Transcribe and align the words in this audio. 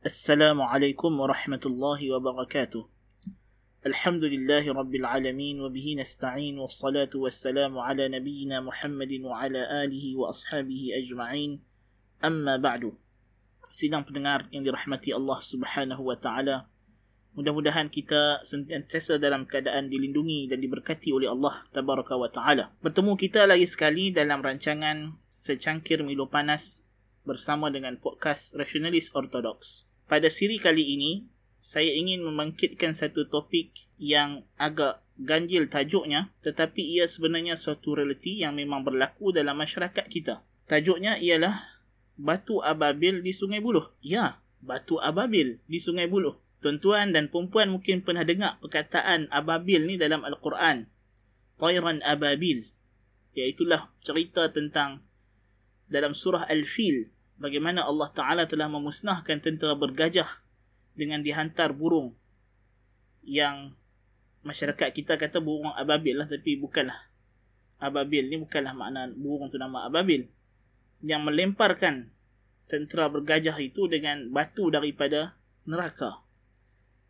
Assalamualaikum 0.00 1.12
warahmatullahi 1.12 2.08
wabarakatuh. 2.08 2.88
الله 2.88 2.88
وبركاته 2.88 3.84
الحمد 3.84 4.24
لله 4.32 4.64
رب 4.72 4.94
العالمين 4.96 5.60
وبه 5.60 5.86
نستعين 6.00 6.56
ala 6.56 7.12
والسلام 7.20 7.76
Muhammadin 8.64 9.28
wa 9.28 9.44
ala 9.44 9.60
alihi 9.84 10.16
wa 10.16 10.32
ashabihi 10.32 10.96
ajma'in. 11.04 11.60
Amma 12.24 12.56
ba'du. 12.56 12.96
Sidang 13.68 14.08
pendengar 14.08 14.48
yang 14.48 14.64
dirahmati 14.64 15.12
Allah 15.12 15.36
subhanahu 15.36 16.00
wa 16.00 16.16
ta'ala 16.16 16.64
Mudah-mudahan 17.36 17.92
kita 17.92 18.40
sentiasa 18.40 19.20
dalam 19.20 19.44
keadaan 19.44 19.92
dilindungi 19.92 20.48
dan 20.48 20.64
diberkati 20.64 21.12
oleh 21.12 21.28
Allah 21.28 21.60
tabaraka 21.76 22.16
wa 22.16 22.32
ta'ala. 22.32 22.72
Bertemu 22.80 23.20
kita 23.20 23.44
lagi 23.44 23.68
sekali 23.68 24.08
dalam 24.08 24.40
rancangan 24.40 25.12
Secangkir 25.28 26.00
Milo 26.00 26.32
Panas 26.32 26.88
bersama 27.28 27.68
dengan 27.68 28.00
podcast 28.00 28.56
rasionalis 28.56 29.12
Orthodox. 29.12 29.89
Pada 30.10 30.26
siri 30.26 30.58
kali 30.58 30.98
ini, 30.98 31.30
saya 31.62 31.94
ingin 31.94 32.26
membangkitkan 32.26 32.98
satu 32.98 33.30
topik 33.30 33.86
yang 33.94 34.42
agak 34.58 35.06
ganjil 35.20 35.68
tajuknya 35.68 36.32
tetapi 36.40 36.80
ia 36.80 37.04
sebenarnya 37.04 37.54
suatu 37.54 37.94
realiti 37.94 38.40
yang 38.40 38.58
memang 38.58 38.82
berlaku 38.82 39.30
dalam 39.30 39.54
masyarakat 39.54 40.02
kita. 40.10 40.42
Tajuknya 40.66 41.14
ialah 41.22 41.62
batu 42.18 42.58
ababil 42.58 43.22
di 43.22 43.30
Sungai 43.30 43.62
Buloh. 43.62 43.94
Ya, 44.02 44.42
batu 44.58 44.98
ababil 44.98 45.62
di 45.70 45.78
Sungai 45.78 46.10
Buloh. 46.10 46.42
Tuan-tuan 46.58 47.14
dan 47.14 47.30
perempuan 47.30 47.70
mungkin 47.70 48.02
pernah 48.02 48.26
dengar 48.26 48.58
perkataan 48.58 49.30
ababil 49.30 49.86
ni 49.86 49.94
dalam 49.94 50.26
Al-Quran. 50.26 50.90
Tayran 51.56 52.02
ababil. 52.02 52.66
Iaitulah 53.38 53.94
cerita 54.02 54.50
tentang 54.50 55.06
dalam 55.86 56.18
surah 56.18 56.50
Al-Fil. 56.50 57.08
Bagaimana 57.40 57.88
Allah 57.88 58.12
Ta'ala 58.12 58.44
telah 58.44 58.68
memusnahkan 58.68 59.40
tentera 59.40 59.72
bergajah 59.72 60.28
dengan 60.92 61.24
dihantar 61.24 61.72
burung. 61.72 62.12
Yang 63.24 63.72
masyarakat 64.44 64.92
kita 64.92 65.16
kata 65.16 65.40
burung 65.40 65.72
ababil 65.72 66.20
lah. 66.20 66.28
Tapi 66.28 66.60
bukanlah. 66.60 67.08
Ababil 67.80 68.28
ni 68.28 68.36
bukanlah 68.36 68.76
makna 68.76 69.08
burung 69.08 69.48
tu 69.48 69.56
nama 69.56 69.88
ababil 69.88 70.28
yang 71.00 71.24
melemparkan 71.24 72.12
tentera 72.68 73.08
bergajah 73.08 73.56
itu 73.58 73.88
dengan 73.88 74.28
batu 74.30 74.68
daripada 74.68 75.34
neraka. 75.64 76.22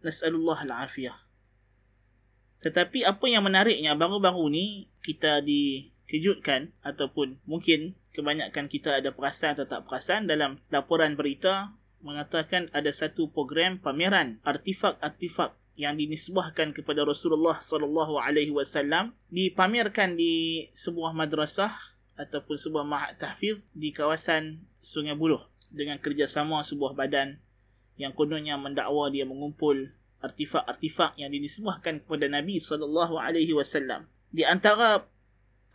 Nas'alullah 0.00 0.64
al-afiyah. 0.64 1.18
Tetapi 2.64 3.04
apa 3.04 3.26
yang 3.28 3.44
menariknya 3.44 3.98
baru-baru 3.98 4.48
ni 4.48 4.66
kita 5.04 5.42
dikejutkan 6.10 6.74
ataupun 6.82 7.38
mungkin 7.46 7.94
kebanyakan 8.10 8.66
kita 8.66 8.98
ada 8.98 9.14
perasan 9.14 9.54
atau 9.54 9.70
tak 9.70 9.86
perasan 9.86 10.26
dalam 10.26 10.58
laporan 10.74 11.14
berita 11.14 11.70
mengatakan 12.02 12.66
ada 12.74 12.90
satu 12.90 13.30
program 13.30 13.78
pameran 13.78 14.42
artifak-artifak 14.42 15.54
yang 15.78 15.94
dinisbahkan 15.94 16.74
kepada 16.74 17.06
Rasulullah 17.06 17.62
sallallahu 17.62 18.18
alaihi 18.18 18.50
wasallam 18.50 19.14
dipamerkan 19.30 20.18
di 20.18 20.66
sebuah 20.74 21.14
madrasah 21.14 21.70
ataupun 22.18 22.58
sebuah 22.58 22.82
mahat 22.82 23.22
tahfiz 23.22 23.62
di 23.70 23.94
kawasan 23.94 24.66
Sungai 24.82 25.14
Buloh 25.14 25.46
dengan 25.70 26.02
kerjasama 26.02 26.66
sebuah 26.66 26.98
badan 26.98 27.38
yang 27.94 28.10
kononnya 28.18 28.58
mendakwa 28.58 29.06
dia 29.14 29.22
mengumpul 29.22 29.94
artifak-artifak 30.20 31.16
yang 31.16 31.30
dinisbahkan 31.30 32.02
kepada 32.02 32.26
Nabi 32.28 32.58
sallallahu 32.58 33.16
alaihi 33.16 33.54
wasallam. 33.54 34.10
Di 34.28 34.44
antara 34.44 35.06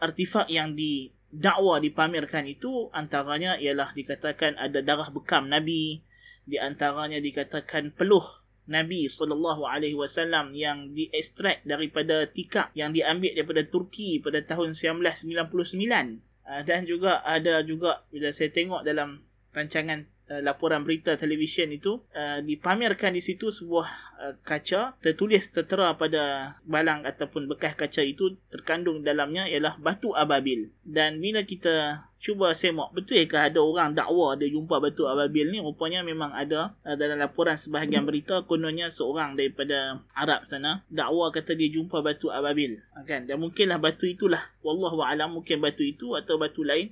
artifak 0.01 0.47
yang 0.51 0.73
didakwa 0.73 1.79
dipamerkan 1.79 2.45
itu 2.47 2.91
antaranya 2.91 3.59
ialah 3.59 3.91
dikatakan 3.95 4.59
ada 4.59 4.79
darah 4.83 5.09
bekam 5.11 5.47
Nabi, 5.47 6.03
di 6.45 6.57
antaranya 6.59 7.17
dikatakan 7.17 7.95
peluh 7.95 8.25
Nabi 8.65 9.05
sallallahu 9.05 9.69
alaihi 9.69 9.93
wasallam 9.93 10.57
yang 10.57 10.97
diekstrak 10.97 11.61
daripada 11.69 12.25
tikar 12.25 12.73
yang 12.73 12.89
diambil 12.97 13.37
daripada 13.37 13.61
Turki 13.61 14.17
pada 14.17 14.41
tahun 14.41 14.73
1999 14.73 16.35
Uh, 16.45 16.61
dan 16.61 16.85
juga 16.85 17.25
ada 17.25 17.65
juga 17.65 18.05
bila 18.13 18.29
saya 18.29 18.53
tengok 18.53 18.85
dalam 18.85 19.25
rancangan 19.49 20.05
uh, 20.29 20.41
laporan 20.41 20.81
berita 20.81 21.13
televisyen 21.17 21.73
itu 21.73 22.01
uh, 22.13 22.41
dipamerkan 22.41 23.13
di 23.13 23.21
situ 23.21 23.53
sebuah 23.53 23.87
uh, 24.21 24.33
kaca 24.41 24.97
tertulis 25.01 25.49
tertera 25.53 25.93
pada 25.97 26.57
balang 26.65 27.05
ataupun 27.05 27.45
bekas 27.49 27.77
kaca 27.77 28.01
itu 28.01 28.37
terkandung 28.49 29.05
dalamnya 29.05 29.45
ialah 29.49 29.77
batu 29.77 30.13
ababil. 30.13 30.69
Dan 30.81 31.21
bila 31.21 31.45
kita 31.45 32.07
cuba 32.17 32.57
semak 32.57 32.89
betul 32.89 33.21
ke 33.29 33.37
ada 33.37 33.61
orang 33.61 33.93
dakwa 33.93 34.33
dia 34.33 34.49
jumpa 34.49 34.81
batu 34.81 35.05
ababil 35.05 35.53
ni? 35.53 35.61
Rupanya 35.61 36.01
memang 36.01 36.33
ada 36.33 36.73
uh, 36.81 36.95
dalam 36.97 37.21
laporan 37.21 37.57
sebahagian 37.57 38.05
berita 38.05 38.45
kononnya 38.49 38.89
seorang 38.89 39.37
daripada 39.37 40.01
Arab 40.17 40.45
sana 40.49 40.81
dakwa 40.89 41.29
kata 41.29 41.53
dia 41.53 41.69
jumpa 41.69 42.01
batu 42.01 42.33
ababil. 42.33 42.81
Uh, 42.97 43.05
kan? 43.05 43.29
Dan 43.29 43.41
mungkinlah 43.41 43.77
batu 43.77 44.09
itulah. 44.09 44.41
Wallahu 44.65 45.05
alam 45.05 45.37
mungkin 45.37 45.61
batu 45.61 45.85
itu 45.85 46.17
atau 46.17 46.41
batu 46.41 46.65
lain 46.65 46.89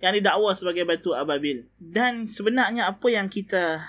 yang 0.00 0.12
didakwa 0.12 0.52
sebagai 0.52 0.84
batu 0.84 1.16
ababil 1.16 1.64
dan 1.80 2.28
sebenarnya 2.28 2.88
apa 2.90 3.08
yang 3.08 3.32
kita 3.32 3.80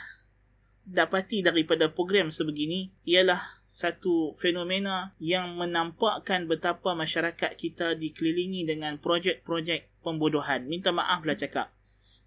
dapati 0.88 1.44
daripada 1.44 1.92
program 1.92 2.32
sebegini 2.32 2.96
ialah 3.04 3.44
satu 3.68 4.32
fenomena 4.40 5.14
yang 5.20 5.60
menampakkan 5.60 6.48
betapa 6.48 6.96
masyarakat 6.96 7.54
kita 7.60 7.94
dikelilingi 8.00 8.64
dengan 8.66 8.98
projek-projek 8.98 10.02
pembodohan. 10.02 10.66
Minta 10.66 10.96
maaf 10.96 11.22
lah 11.28 11.36
cakap. 11.36 11.70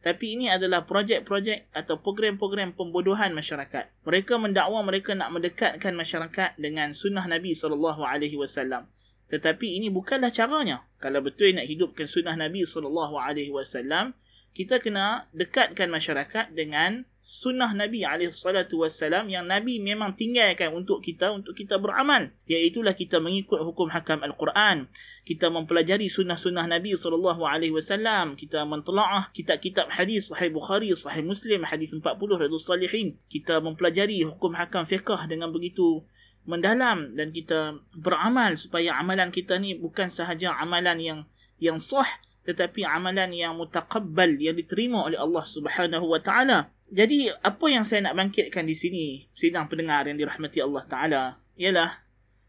Tapi 0.00 0.36
ini 0.38 0.46
adalah 0.48 0.88
projek-projek 0.88 1.72
atau 1.76 2.00
program-program 2.00 2.72
pembodohan 2.72 3.36
masyarakat. 3.36 3.92
Mereka 4.04 4.40
mendakwa 4.40 4.80
mereka 4.80 5.12
nak 5.12 5.28
mendekatkan 5.32 5.92
masyarakat 5.92 6.56
dengan 6.56 6.96
sunnah 6.96 7.24
Nabi 7.28 7.52
SAW. 7.52 8.88
Tetapi 9.30 9.78
ini 9.78 9.88
bukanlah 9.94 10.34
caranya. 10.34 10.82
Kalau 10.98 11.22
betul 11.22 11.54
nak 11.54 11.70
hidupkan 11.70 12.10
sunnah 12.10 12.34
Nabi 12.34 12.66
SAW, 12.66 14.12
kita 14.50 14.82
kena 14.82 15.30
dekatkan 15.30 15.86
masyarakat 15.86 16.50
dengan 16.50 17.06
sunnah 17.30 17.70
Nabi 17.70 18.02
SAW 18.02 19.30
yang 19.30 19.46
Nabi 19.46 19.78
memang 19.78 20.18
tinggalkan 20.18 20.74
untuk 20.74 20.98
kita 20.98 21.30
untuk 21.30 21.54
kita 21.54 21.78
beramal. 21.78 22.34
Iaitulah 22.50 22.98
kita 22.98 23.22
mengikut 23.22 23.62
hukum 23.62 23.86
hakam 23.94 24.26
Al-Quran. 24.26 24.90
Kita 25.22 25.46
mempelajari 25.46 26.10
sunnah-sunnah 26.10 26.66
Nabi 26.66 26.98
SAW 26.98 28.34
kita 28.34 28.66
mentelaah 28.66 29.30
kitab-kitab 29.30 29.94
hadis 29.94 30.26
Sahih 30.34 30.50
Bukhari 30.50 30.90
Sahih 30.98 31.22
Muslim 31.22 31.62
hadis 31.62 31.94
40 31.94 32.02
Radus 32.34 32.66
Salihin. 32.66 33.14
Kita 33.30 33.62
mempelajari 33.62 34.26
hukum 34.26 34.58
hakam 34.58 34.82
fiqah 34.82 35.30
dengan 35.30 35.54
begitu 35.54 36.02
mendalam 36.48 37.12
dan 37.14 37.30
kita 37.30 37.80
beramal 37.96 38.56
supaya 38.56 38.96
amalan 38.96 39.28
kita 39.28 39.60
ni 39.60 39.76
bukan 39.76 40.08
sahaja 40.08 40.56
amalan 40.56 40.98
yang 40.98 41.20
yang 41.60 41.76
sah 41.76 42.08
tetapi 42.48 42.82
amalan 42.88 43.30
yang 43.36 43.54
mutaqabbal 43.56 44.40
yang 44.40 44.56
diterima 44.56 45.04
oleh 45.04 45.20
Allah 45.20 45.44
Subhanahu 45.44 46.08
wa 46.08 46.20
taala 46.20 46.72
jadi 46.90 47.30
apa 47.46 47.70
yang 47.70 47.86
saya 47.86 48.10
nak 48.10 48.18
bangkitkan 48.18 48.66
di 48.66 48.74
sini 48.74 49.04
sidang 49.38 49.70
pendengar 49.70 50.10
yang 50.10 50.18
dirahmati 50.18 50.58
Allah 50.58 50.82
Taala 50.90 51.24
ialah 51.54 52.02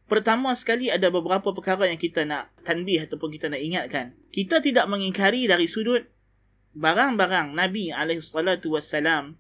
pertama 0.10 0.50
sekali 0.58 0.90
ada 0.90 1.14
beberapa 1.14 1.54
perkara 1.54 1.86
yang 1.86 2.02
kita 2.02 2.26
nak 2.26 2.50
tanbih 2.66 3.06
ataupun 3.06 3.30
kita 3.30 3.54
nak 3.54 3.62
ingatkan. 3.62 4.18
Kita 4.34 4.58
tidak 4.58 4.90
mengingkari 4.90 5.46
dari 5.46 5.70
sudut 5.70 6.10
barang-barang 6.74 7.54
Nabi 7.54 7.94
alaihi 7.94 8.24
salatu 8.26 8.74
wasalam 8.74 9.38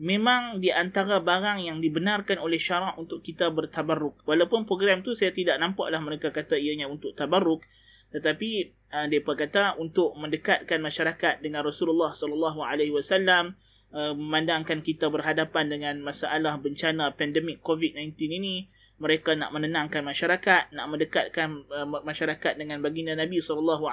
memang 0.00 0.62
di 0.62 0.72
antara 0.72 1.20
barang 1.20 1.64
yang 1.64 1.82
dibenarkan 1.82 2.40
oleh 2.40 2.60
syarak 2.60 2.96
untuk 2.96 3.20
kita 3.20 3.52
bertabarruk. 3.52 4.24
Walaupun 4.24 4.64
program 4.64 5.04
tu 5.04 5.12
saya 5.12 5.34
tidak 5.34 5.58
nampaklah 5.60 6.00
mereka 6.00 6.32
kata 6.32 6.56
ianya 6.56 6.88
untuk 6.88 7.12
tabarruk 7.12 7.64
tetapi 8.12 8.76
uh, 8.92 9.08
mereka 9.08 9.34
kata 9.34 9.64
untuk 9.80 10.12
mendekatkan 10.20 10.78
masyarakat 10.78 11.40
dengan 11.40 11.64
Rasulullah 11.64 12.12
sallallahu 12.12 12.62
alaihi 12.62 12.94
wasallam 12.94 13.56
Uh, 13.92 14.16
memandangkan 14.16 14.80
kita 14.80 15.12
berhadapan 15.12 15.68
dengan 15.68 16.00
masalah 16.00 16.56
bencana 16.56 17.12
pandemik 17.12 17.60
COVID-19 17.60 18.16
ini 18.40 18.72
mereka 18.96 19.36
nak 19.36 19.52
menenangkan 19.52 20.00
masyarakat 20.00 20.72
nak 20.72 20.86
mendekatkan 20.88 21.68
uh, 21.68 21.84
masyarakat 22.00 22.56
dengan 22.56 22.80
baginda 22.80 23.12
Nabi 23.12 23.44
SAW 23.44 23.84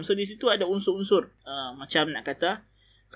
so 0.00 0.16
di 0.16 0.24
situ 0.24 0.48
ada 0.48 0.64
unsur-unsur 0.64 1.36
uh, 1.44 1.76
macam 1.76 2.16
nak 2.16 2.24
kata 2.24 2.64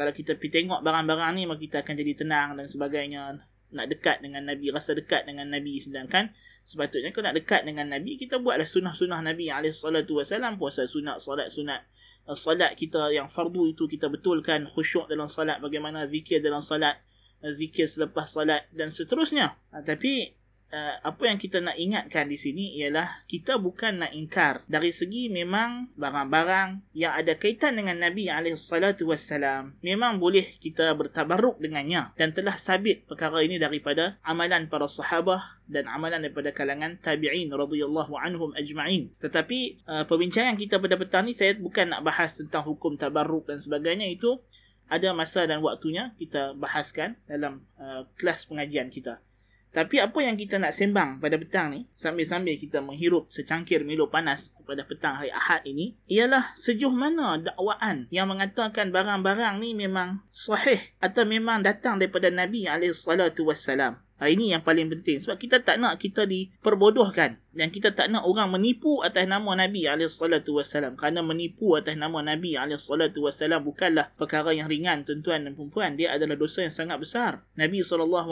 kalau 0.00 0.16
kita 0.16 0.40
pergi 0.40 0.64
tengok 0.64 0.80
barang-barang 0.80 1.36
ni 1.36 1.44
maka 1.44 1.60
kita 1.60 1.76
akan 1.84 1.92
jadi 1.92 2.12
tenang 2.16 2.56
dan 2.56 2.64
sebagainya. 2.64 3.36
Nak 3.76 3.86
dekat 3.92 4.24
dengan 4.24 4.48
Nabi 4.48 4.72
rasa 4.72 4.96
dekat 4.96 5.28
dengan 5.28 5.52
Nabi. 5.52 5.76
Sedangkan 5.76 6.32
sepatutnya 6.64 7.12
kalau 7.12 7.28
nak 7.28 7.36
dekat 7.36 7.68
dengan 7.68 7.92
Nabi 7.92 8.16
kita 8.16 8.40
buatlah 8.40 8.64
sunnah-sunnah 8.64 9.20
Nabi 9.20 9.52
SAW 9.52 10.56
puasa 10.56 10.88
sunat 10.88 11.20
solat 11.20 11.52
sunat. 11.52 11.84
Salat 12.32 12.80
kita 12.80 13.12
yang 13.12 13.28
fardu 13.28 13.76
itu 13.76 13.84
kita 13.84 14.08
betulkan 14.08 14.64
khusyuk 14.64 15.04
dalam 15.04 15.28
salat 15.28 15.60
bagaimana 15.60 16.08
zikir 16.08 16.40
dalam 16.40 16.64
salat 16.64 16.96
zikir 17.44 17.84
selepas 17.84 18.24
salat 18.24 18.72
dan 18.72 18.88
seterusnya. 18.88 19.60
Ha, 19.76 19.84
tapi 19.84 20.32
uh, 20.70 20.94
apa 21.02 21.22
yang 21.26 21.38
kita 21.38 21.58
nak 21.60 21.76
ingatkan 21.76 22.30
di 22.30 22.38
sini 22.38 22.78
ialah 22.80 23.26
kita 23.26 23.58
bukan 23.58 24.06
nak 24.06 24.12
ingkar 24.14 24.62
dari 24.70 24.94
segi 24.94 25.28
memang 25.28 25.90
barang-barang 25.98 26.94
yang 26.94 27.14
ada 27.14 27.36
kaitan 27.36 27.76
dengan 27.76 27.98
Nabi 27.98 28.30
SAW 28.30 29.76
memang 29.82 30.18
boleh 30.18 30.46
kita 30.58 30.94
bertabaruk 30.94 31.58
dengannya 31.58 32.14
dan 32.14 32.32
telah 32.32 32.56
sabit 32.56 33.04
perkara 33.06 33.42
ini 33.42 33.58
daripada 33.58 34.16
amalan 34.22 34.70
para 34.70 34.86
sahabah 34.86 35.60
dan 35.70 35.86
amalan 35.86 36.26
daripada 36.26 36.50
kalangan 36.50 36.98
tabi'in 36.98 37.46
radhiyallahu 37.54 38.18
anhum 38.18 38.50
ajma'in. 38.58 39.14
Tetapi 39.22 39.86
uh, 39.86 40.04
perbincangan 40.06 40.58
kita 40.58 40.82
pada 40.82 40.98
petang 40.98 41.30
ni 41.30 41.38
saya 41.38 41.54
bukan 41.54 41.94
nak 41.94 42.02
bahas 42.02 42.34
tentang 42.34 42.66
hukum 42.66 42.98
tabarruk 42.98 43.46
dan 43.46 43.62
sebagainya 43.62 44.10
itu 44.10 44.42
ada 44.90 45.14
masa 45.14 45.46
dan 45.46 45.62
waktunya 45.62 46.10
kita 46.18 46.58
bahaskan 46.58 47.14
dalam 47.30 47.62
uh, 47.78 48.02
kelas 48.18 48.50
pengajian 48.50 48.90
kita. 48.90 49.22
Tapi 49.70 50.02
apa 50.02 50.18
yang 50.18 50.34
kita 50.34 50.58
nak 50.58 50.74
sembang 50.74 51.22
pada 51.22 51.38
petang 51.38 51.70
ni 51.70 51.86
sambil-sambil 51.94 52.58
kita 52.58 52.82
menghirup 52.82 53.30
secangkir 53.30 53.86
Milo 53.86 54.10
panas 54.10 54.50
pada 54.66 54.82
petang 54.82 55.14
hari 55.14 55.30
Ahad 55.30 55.62
ini 55.62 55.94
ialah 56.10 56.58
sejauh 56.58 56.90
mana 56.90 57.38
dakwaan 57.38 58.10
yang 58.10 58.26
mengatakan 58.26 58.90
barang-barang 58.90 59.62
ni 59.62 59.78
memang 59.78 60.26
sahih 60.34 60.82
atau 60.98 61.22
memang 61.22 61.62
datang 61.62 62.02
daripada 62.02 62.34
Nabi 62.34 62.66
alaihi 62.66 62.90
salatu 62.90 63.46
wassalam. 63.46 64.02
Ha, 64.20 64.28
ini 64.28 64.52
yang 64.52 64.60
paling 64.60 64.92
penting. 64.92 65.16
Sebab 65.16 65.40
kita 65.40 65.64
tak 65.64 65.80
nak 65.80 65.96
kita 65.96 66.28
diperbodohkan. 66.28 67.40
Dan 67.56 67.72
kita 67.72 67.96
tak 67.96 68.12
nak 68.12 68.28
orang 68.28 68.52
menipu 68.52 69.00
atas 69.00 69.24
nama 69.24 69.56
Nabi 69.56 69.88
SAW. 69.88 70.92
Kerana 70.92 71.24
menipu 71.24 71.72
atas 71.72 71.96
nama 71.96 72.20
Nabi 72.20 72.52
SAW 72.52 73.64
bukanlah 73.64 74.12
perkara 74.20 74.52
yang 74.52 74.68
ringan 74.68 75.08
tuan-tuan 75.08 75.48
dan 75.48 75.56
perempuan. 75.56 75.96
Dia 75.96 76.20
adalah 76.20 76.36
dosa 76.36 76.60
yang 76.60 76.76
sangat 76.76 77.00
besar. 77.00 77.48
Nabi 77.56 77.80
SAW 77.80 78.28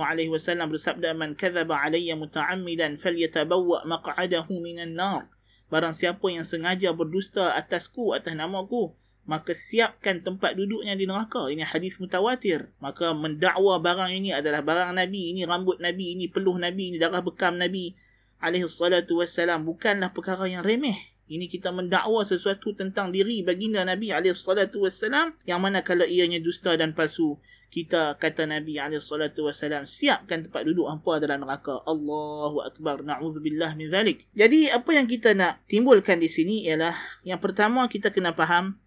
bersabda, 0.68 1.16
Man 1.16 1.32
kathaba 1.32 1.80
alaiya 1.80 2.20
muta'ammidan 2.20 3.00
falyatabawwa 3.00 3.88
maq'adahu 3.88 4.60
minan 4.60 4.92
nar. 4.92 5.32
Barang 5.72 5.96
siapa 5.96 6.28
yang 6.28 6.44
sengaja 6.44 6.92
berdusta 6.92 7.56
atasku, 7.56 8.12
atas 8.12 8.36
namaku, 8.36 8.92
maka 9.28 9.52
siapkan 9.52 10.24
tempat 10.24 10.56
duduknya 10.56 10.96
di 10.96 11.04
neraka. 11.04 11.52
Ini 11.52 11.68
hadis 11.68 12.00
mutawatir. 12.00 12.72
Maka 12.80 13.12
mendakwa 13.12 13.76
barang 13.76 14.08
ini 14.08 14.32
adalah 14.32 14.64
barang 14.64 14.96
Nabi, 14.96 15.36
ini 15.36 15.44
rambut 15.44 15.76
Nabi, 15.84 16.16
ini 16.16 16.32
peluh 16.32 16.56
Nabi, 16.56 16.90
ini 16.90 16.96
darah 16.96 17.20
bekam 17.20 17.60
Nabi 17.60 17.92
alaihi 18.40 18.70
salatu 18.70 19.20
wassalam 19.20 19.68
bukanlah 19.68 20.14
perkara 20.16 20.48
yang 20.48 20.64
remeh. 20.64 20.96
Ini 21.28 21.44
kita 21.44 21.68
mendakwa 21.76 22.24
sesuatu 22.24 22.72
tentang 22.72 23.12
diri 23.12 23.44
baginda 23.44 23.84
Nabi 23.84 24.16
alaihi 24.16 24.32
salatu 24.32 24.88
wassalam 24.88 25.36
yang 25.44 25.60
mana 25.60 25.84
kalau 25.84 26.08
ianya 26.08 26.40
dusta 26.40 26.72
dan 26.72 26.96
palsu 26.96 27.36
kita 27.68 28.16
kata 28.16 28.48
Nabi 28.48 28.80
alaihi 28.80 29.04
salatu 29.04 29.44
wassalam 29.44 29.84
siapkan 29.84 30.40
tempat 30.48 30.64
duduk 30.64 30.88
hampa 30.88 31.20
dalam 31.20 31.44
neraka. 31.44 31.84
Allahu 31.84 32.64
akbar. 32.64 33.04
Nauzubillah 33.04 33.76
min 33.76 33.92
zalik. 33.92 34.24
Jadi 34.32 34.72
apa 34.72 34.88
yang 34.96 35.04
kita 35.04 35.36
nak 35.36 35.60
timbulkan 35.68 36.16
di 36.16 36.32
sini 36.32 36.64
ialah 36.64 36.96
yang 37.28 37.36
pertama 37.36 37.84
kita 37.92 38.08
kena 38.08 38.32
faham 38.32 38.80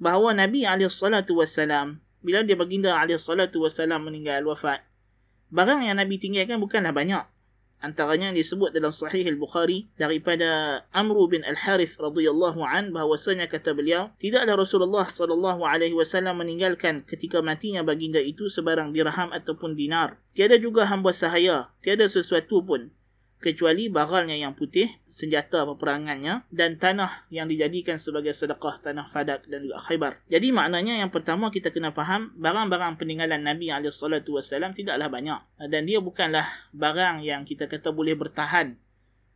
bahawa 0.00 0.32
Nabi 0.32 0.64
SAW 0.64 2.00
bila 2.24 2.40
dia 2.42 2.56
baginda 2.56 2.96
SAW 2.96 4.00
meninggal 4.00 4.42
wafat 4.48 4.80
barang 5.50 5.82
yang 5.82 5.98
Nabi 5.98 6.16
tinggalkan 6.16 6.62
bukanlah 6.62 6.94
banyak. 6.94 7.26
Antaranya 7.80 8.28
yang 8.28 8.36
disebut 8.36 8.76
dalam 8.76 8.92
sahih 8.92 9.24
al-Bukhari 9.24 9.88
daripada 9.96 10.84
Amr 10.92 11.32
bin 11.32 11.40
Al-Harith 11.48 11.96
radhiyallahu 11.96 12.60
an 12.60 12.92
bahwasanya 12.92 13.48
kata 13.48 13.72
beliau 13.72 14.12
tidaklah 14.20 14.60
Rasulullah 14.60 15.08
sallallahu 15.08 15.64
alaihi 15.64 15.96
wasallam 15.96 16.44
meninggalkan 16.44 17.08
ketika 17.08 17.40
matinya 17.40 17.80
baginda 17.80 18.20
itu 18.20 18.52
sebarang 18.52 18.92
dirham 18.92 19.32
ataupun 19.32 19.80
dinar. 19.80 20.20
Tiada 20.36 20.60
juga 20.60 20.84
hamba 20.84 21.16
sahaya 21.16 21.72
tiada 21.80 22.04
sesuatu 22.04 22.60
pun 22.60 22.92
kecuali 23.40 23.88
baralnya 23.88 24.36
yang 24.36 24.52
putih, 24.52 24.86
senjata 25.08 25.64
peperangannya 25.64 26.44
dan 26.52 26.76
tanah 26.76 27.24
yang 27.32 27.48
dijadikan 27.48 27.96
sebagai 27.96 28.36
sedekah 28.36 28.78
tanah 28.84 29.08
Fadak 29.08 29.48
dan 29.48 29.64
juga 29.64 29.80
Khaybar. 29.80 30.20
Jadi 30.28 30.52
maknanya 30.52 31.00
yang 31.00 31.08
pertama 31.08 31.48
kita 31.48 31.72
kena 31.72 31.90
faham 31.96 32.36
barang-barang 32.36 33.00
peninggalan 33.00 33.40
Nabi 33.40 33.72
SAW 33.88 34.76
tidaklah 34.76 35.08
banyak 35.08 35.40
dan 35.72 35.82
dia 35.88 35.98
bukanlah 36.04 36.44
barang 36.76 37.24
yang 37.24 37.48
kita 37.48 37.64
kata 37.64 37.90
boleh 37.96 38.12
bertahan 38.12 38.76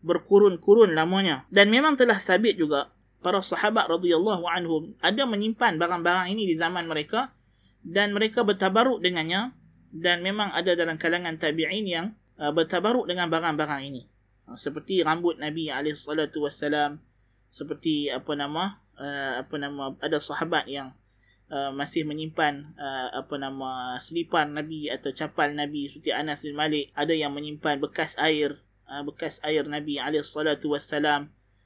berkurun-kurun 0.05 0.93
lamanya 0.93 1.49
dan 1.49 1.73
memang 1.73 1.97
telah 1.97 2.21
sabit 2.21 2.61
juga 2.61 2.93
para 3.25 3.41
sahabat 3.41 3.89
radhiyallahu 3.89 4.45
anhum 4.45 4.93
ada 5.01 5.25
menyimpan 5.25 5.81
barang-barang 5.81 6.29
ini 6.29 6.45
di 6.45 6.55
zaman 6.61 6.85
mereka 6.85 7.33
dan 7.81 8.13
mereka 8.13 8.45
bertabaruk 8.45 9.01
dengannya 9.01 9.57
dan 9.97 10.21
memang 10.21 10.53
ada 10.53 10.77
dalam 10.77 11.01
kalangan 11.01 11.41
tabi'in 11.41 11.89
yang 11.89 12.07
uh, 12.39 12.53
bertabaruk 12.55 13.07
dengan 13.11 13.31
barang-barang 13.31 13.83
ini. 13.85 14.03
Uh, 14.49 14.59
seperti 14.59 15.03
rambut 15.03 15.41
Nabi 15.41 15.71
alaihi 15.71 15.97
salatu 15.99 16.45
seperti 17.55 18.11
apa 18.11 18.35
nama 18.35 18.83
uh, 18.99 19.47
apa 19.47 19.55
nama 19.59 19.95
ada 20.03 20.19
sahabat 20.19 20.67
yang 20.67 20.91
uh, 21.51 21.71
masih 21.71 22.03
menyimpan 22.03 22.75
uh, 22.75 23.23
apa 23.23 23.35
nama 23.39 23.99
selipan 24.03 24.55
Nabi 24.55 24.91
atau 24.91 25.15
capal 25.15 25.55
Nabi 25.55 25.91
seperti 25.91 26.11
Anas 26.11 26.43
bin 26.43 26.59
Malik, 26.59 26.91
ada 26.99 27.15
yang 27.15 27.31
menyimpan 27.31 27.79
bekas 27.79 28.19
air 28.19 28.59
uh, 28.91 29.03
bekas 29.07 29.39
air 29.47 29.63
Nabi 29.67 30.03
alaihi 30.03 30.27
salatu. 30.27 30.75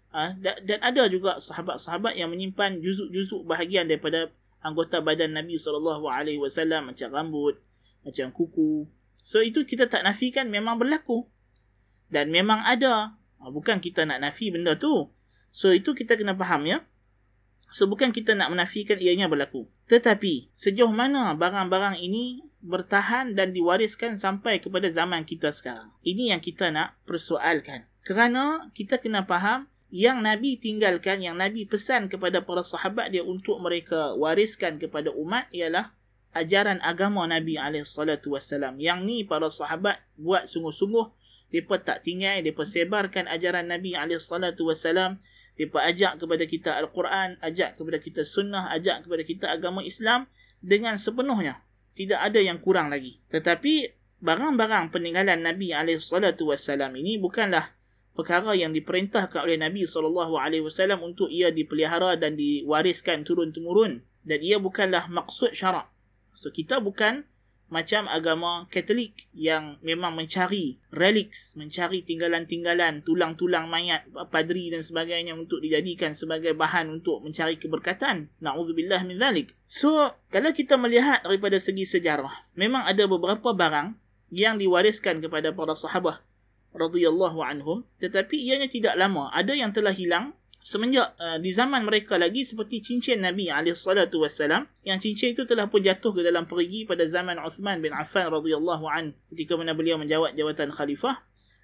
Uh, 0.09 0.33
dan 0.41 0.81
ada 0.81 1.05
juga 1.05 1.37
sahabat-sahabat 1.37 2.17
yang 2.17 2.33
menyimpan 2.33 2.81
juzuk-juzuk 2.81 3.45
bahagian 3.45 3.85
daripada 3.85 4.33
anggota 4.65 5.05
badan 5.05 5.37
Nabi 5.37 5.61
sallallahu 5.61 6.09
alaihi 6.09 6.41
wasallam 6.41 6.91
macam 6.91 7.13
rambut, 7.13 7.61
macam 8.03 8.33
kuku, 8.33 8.89
So 9.29 9.45
itu 9.45 9.69
kita 9.69 9.93
tak 9.93 10.09
nafikan 10.09 10.49
memang 10.49 10.81
berlaku. 10.81 11.29
Dan 12.09 12.33
memang 12.33 12.65
ada. 12.65 13.13
Ah, 13.37 13.53
bukan 13.53 13.77
kita 13.77 14.09
nak 14.09 14.25
nafi 14.25 14.49
benda 14.49 14.81
tu. 14.81 15.13
So 15.53 15.69
itu 15.77 15.93
kita 15.93 16.17
kena 16.17 16.33
faham 16.33 16.65
ya. 16.65 16.81
So 17.69 17.85
bukan 17.85 18.09
kita 18.17 18.33
nak 18.33 18.49
menafikan 18.49 18.97
ianya 18.97 19.29
berlaku. 19.29 19.69
Tetapi 19.93 20.49
sejauh 20.57 20.89
mana 20.89 21.37
barang-barang 21.37 22.01
ini 22.01 22.41
bertahan 22.65 23.37
dan 23.37 23.53
diwariskan 23.53 24.17
sampai 24.17 24.65
kepada 24.65 24.89
zaman 24.89 25.29
kita 25.29 25.53
sekarang. 25.53 25.93
Ini 26.01 26.33
yang 26.33 26.41
kita 26.41 26.73
nak 26.73 26.97
persoalkan. 27.05 27.85
Kerana 28.09 28.73
kita 28.73 28.97
kena 28.97 29.29
faham 29.29 29.69
yang 29.93 30.25
Nabi 30.25 30.57
tinggalkan, 30.57 31.21
yang 31.21 31.37
Nabi 31.37 31.69
pesan 31.69 32.09
kepada 32.09 32.41
para 32.41 32.65
sahabat 32.65 33.13
dia 33.13 33.21
untuk 33.21 33.61
mereka 33.61 34.17
wariskan 34.17 34.81
kepada 34.81 35.13
umat 35.13 35.53
ialah 35.53 35.93
ajaran 36.37 36.83
agama 36.85 37.25
Nabi 37.25 37.57
SAW. 37.57 38.77
Yang 38.77 38.99
ni 39.05 39.25
para 39.25 39.49
sahabat 39.49 40.03
buat 40.19 40.45
sungguh-sungguh. 40.49 41.07
Mereka 41.49 41.81
tak 41.81 42.05
tinggal, 42.05 42.45
mereka 42.45 42.69
sebarkan 42.69 43.25
ajaran 43.25 43.73
Nabi 43.73 43.97
SAW. 43.97 45.17
Mereka 45.59 45.79
ajak 45.81 46.13
kepada 46.21 46.45
kita 46.45 46.71
Al-Quran, 46.77 47.41
ajak 47.41 47.75
kepada 47.75 47.99
kita 47.99 48.23
Sunnah, 48.23 48.69
ajak 48.71 49.09
kepada 49.09 49.23
kita 49.25 49.47
agama 49.49 49.81
Islam 49.81 50.29
dengan 50.61 51.01
sepenuhnya. 51.01 51.65
Tidak 51.99 52.21
ada 52.21 52.39
yang 52.39 52.63
kurang 52.63 52.95
lagi. 52.95 53.19
Tetapi 53.33 53.91
barang-barang 54.23 54.95
peninggalan 54.95 55.43
Nabi 55.43 55.75
SAW 55.75 56.95
ini 56.95 57.19
bukanlah 57.19 57.75
perkara 58.15 58.55
yang 58.55 58.71
diperintahkan 58.71 59.43
oleh 59.43 59.59
Nabi 59.59 59.83
SAW 59.83 61.03
untuk 61.03 61.27
ia 61.27 61.51
dipelihara 61.51 62.15
dan 62.15 62.39
diwariskan 62.39 63.27
turun-temurun. 63.27 64.05
Dan 64.23 64.39
ia 64.45 64.63
bukanlah 64.63 65.11
maksud 65.11 65.57
syarak. 65.57 65.91
So 66.39 66.55
kita 66.55 66.79
bukan 66.79 67.27
macam 67.69 68.07
agama 68.07 68.65
Katolik 68.71 69.27
yang 69.35 69.77
memang 69.83 70.15
mencari 70.15 70.79
relics, 70.89 71.53
mencari 71.59 72.01
tinggalan-tinggalan, 72.07 73.03
tulang-tulang 73.03 73.67
mayat, 73.67 74.07
padri 74.31 74.71
dan 74.71 74.81
sebagainya 74.81 75.35
untuk 75.35 75.61
dijadikan 75.61 76.15
sebagai 76.15 76.55
bahan 76.55 76.89
untuk 76.89 77.21
mencari 77.27 77.59
keberkatan. 77.59 78.31
Na'udzubillah 78.39 79.03
min 79.05 79.19
zalik. 79.21 79.53
So, 79.67 80.15
kalau 80.33 80.55
kita 80.55 80.81
melihat 80.81 81.27
daripada 81.27 81.61
segi 81.61 81.85
sejarah, 81.85 82.49
memang 82.57 82.87
ada 82.87 83.05
beberapa 83.05 83.53
barang 83.53 83.99
yang 84.33 84.57
diwariskan 84.57 85.21
kepada 85.21 85.53
para 85.53 85.75
sahabat 85.77 86.25
radhiyallahu 86.77 87.41
anhum 87.41 87.85
tetapi 87.99 88.37
ianya 88.39 88.69
tidak 88.69 88.95
lama. 88.97 89.33
Ada 89.33 89.57
yang 89.57 89.73
telah 89.73 89.93
hilang 89.93 90.37
semenjak 90.59 91.15
uh, 91.17 91.39
di 91.39 91.55
zaman 91.55 91.87
mereka 91.87 92.19
lagi 92.19 92.43
seperti 92.43 92.83
cincin 92.83 93.23
Nabi 93.23 93.49
wassalam 93.49 94.67
yang 94.83 94.99
cincin 94.99 95.33
itu 95.33 95.47
telah 95.47 95.71
pun 95.71 95.81
jatuh 95.81 96.11
ke 96.13 96.21
dalam 96.27 96.45
perigi 96.45 96.85
pada 96.85 97.07
zaman 97.07 97.39
Uthman 97.39 97.79
bin 97.79 97.95
Affan 97.95 98.29
radhiyallahu 98.29 98.85
an 98.91 99.15
ketika 99.33 99.55
mana 99.55 99.73
beliau 99.73 99.97
menjawat 99.97 100.35
jawatan 100.35 100.75
khalifah 100.75 101.23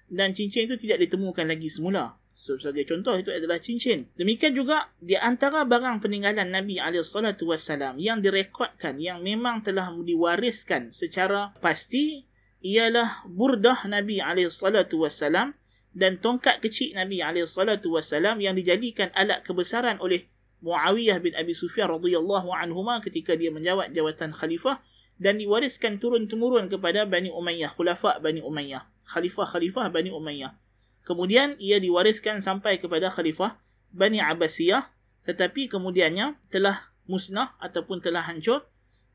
dan 0.09 0.37
cincin 0.37 0.69
itu 0.69 0.77
tidak 0.77 1.01
ditemukan 1.09 1.49
lagi 1.49 1.69
semula. 1.69 2.17
Sebagai 2.35 2.83
contoh 2.83 3.15
itu 3.15 3.31
adalah 3.31 3.63
cincin. 3.63 4.11
Demikian 4.19 4.51
juga 4.51 4.91
di 4.99 5.15
antara 5.15 5.63
barang 5.63 6.03
peninggalan 6.03 6.51
Nabi 6.51 6.83
wassalam 6.83 7.95
yang 7.95 8.19
direkodkan 8.19 8.99
yang 8.99 9.23
memang 9.23 9.63
telah 9.63 9.87
diwariskan 9.95 10.91
secara 10.91 11.55
pasti 11.63 12.27
ialah 12.59 13.23
burdah 13.29 13.87
Nabi 13.87 14.19
wassalam 14.19 15.55
dan 15.95 16.19
tongkat 16.19 16.59
kecil 16.59 16.91
Nabi 16.91 17.23
SAW 17.23 18.35
yang 18.43 18.53
dijadikan 18.53 19.09
alat 19.15 19.47
kebesaran 19.47 19.95
oleh 20.03 20.27
Muawiyah 20.59 21.23
bin 21.23 21.31
Abi 21.39 21.55
Sufyan 21.55 21.87
radhiyallahu 21.87 22.51
anhuma 22.51 22.99
ketika 22.99 23.39
dia 23.39 23.47
menjawat 23.47 23.95
jawatan 23.95 24.35
khalifah 24.35 24.83
dan 25.15 25.39
diwariskan 25.39 25.95
turun-temurun 25.95 26.67
kepada 26.67 27.07
Bani 27.07 27.31
Umayyah, 27.31 27.71
khulafa 27.71 28.19
Bani 28.19 28.43
Umayyah. 28.43 28.83
khalifah-khalifah 29.07 29.87
Bani 29.93 30.11
Umayyah. 30.11 30.57
Kemudian 31.05 31.55
ia 31.61 31.79
diwariskan 31.79 32.43
sampai 32.43 32.81
kepada 32.81 33.07
khalifah 33.07 33.55
Bani 33.95 34.19
Abbasiyah 34.19 34.91
tetapi 35.23 35.71
kemudiannya 35.71 36.37
telah 36.51 36.91
musnah 37.09 37.57
ataupun 37.61 38.01
telah 38.01 38.25
hancur 38.25 38.65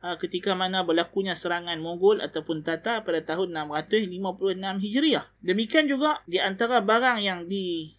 ketika 0.00 0.56
mana 0.56 0.80
berlakunya 0.80 1.36
serangan 1.36 1.76
Mongol 1.76 2.24
ataupun 2.24 2.64
Tatar 2.64 3.04
pada 3.04 3.20
tahun 3.20 3.52
656 3.52 4.80
Hijriah. 4.80 5.24
Demikian 5.44 5.86
juga 5.88 6.24
di 6.24 6.40
antara 6.40 6.80
barang 6.80 7.20
yang 7.20 7.44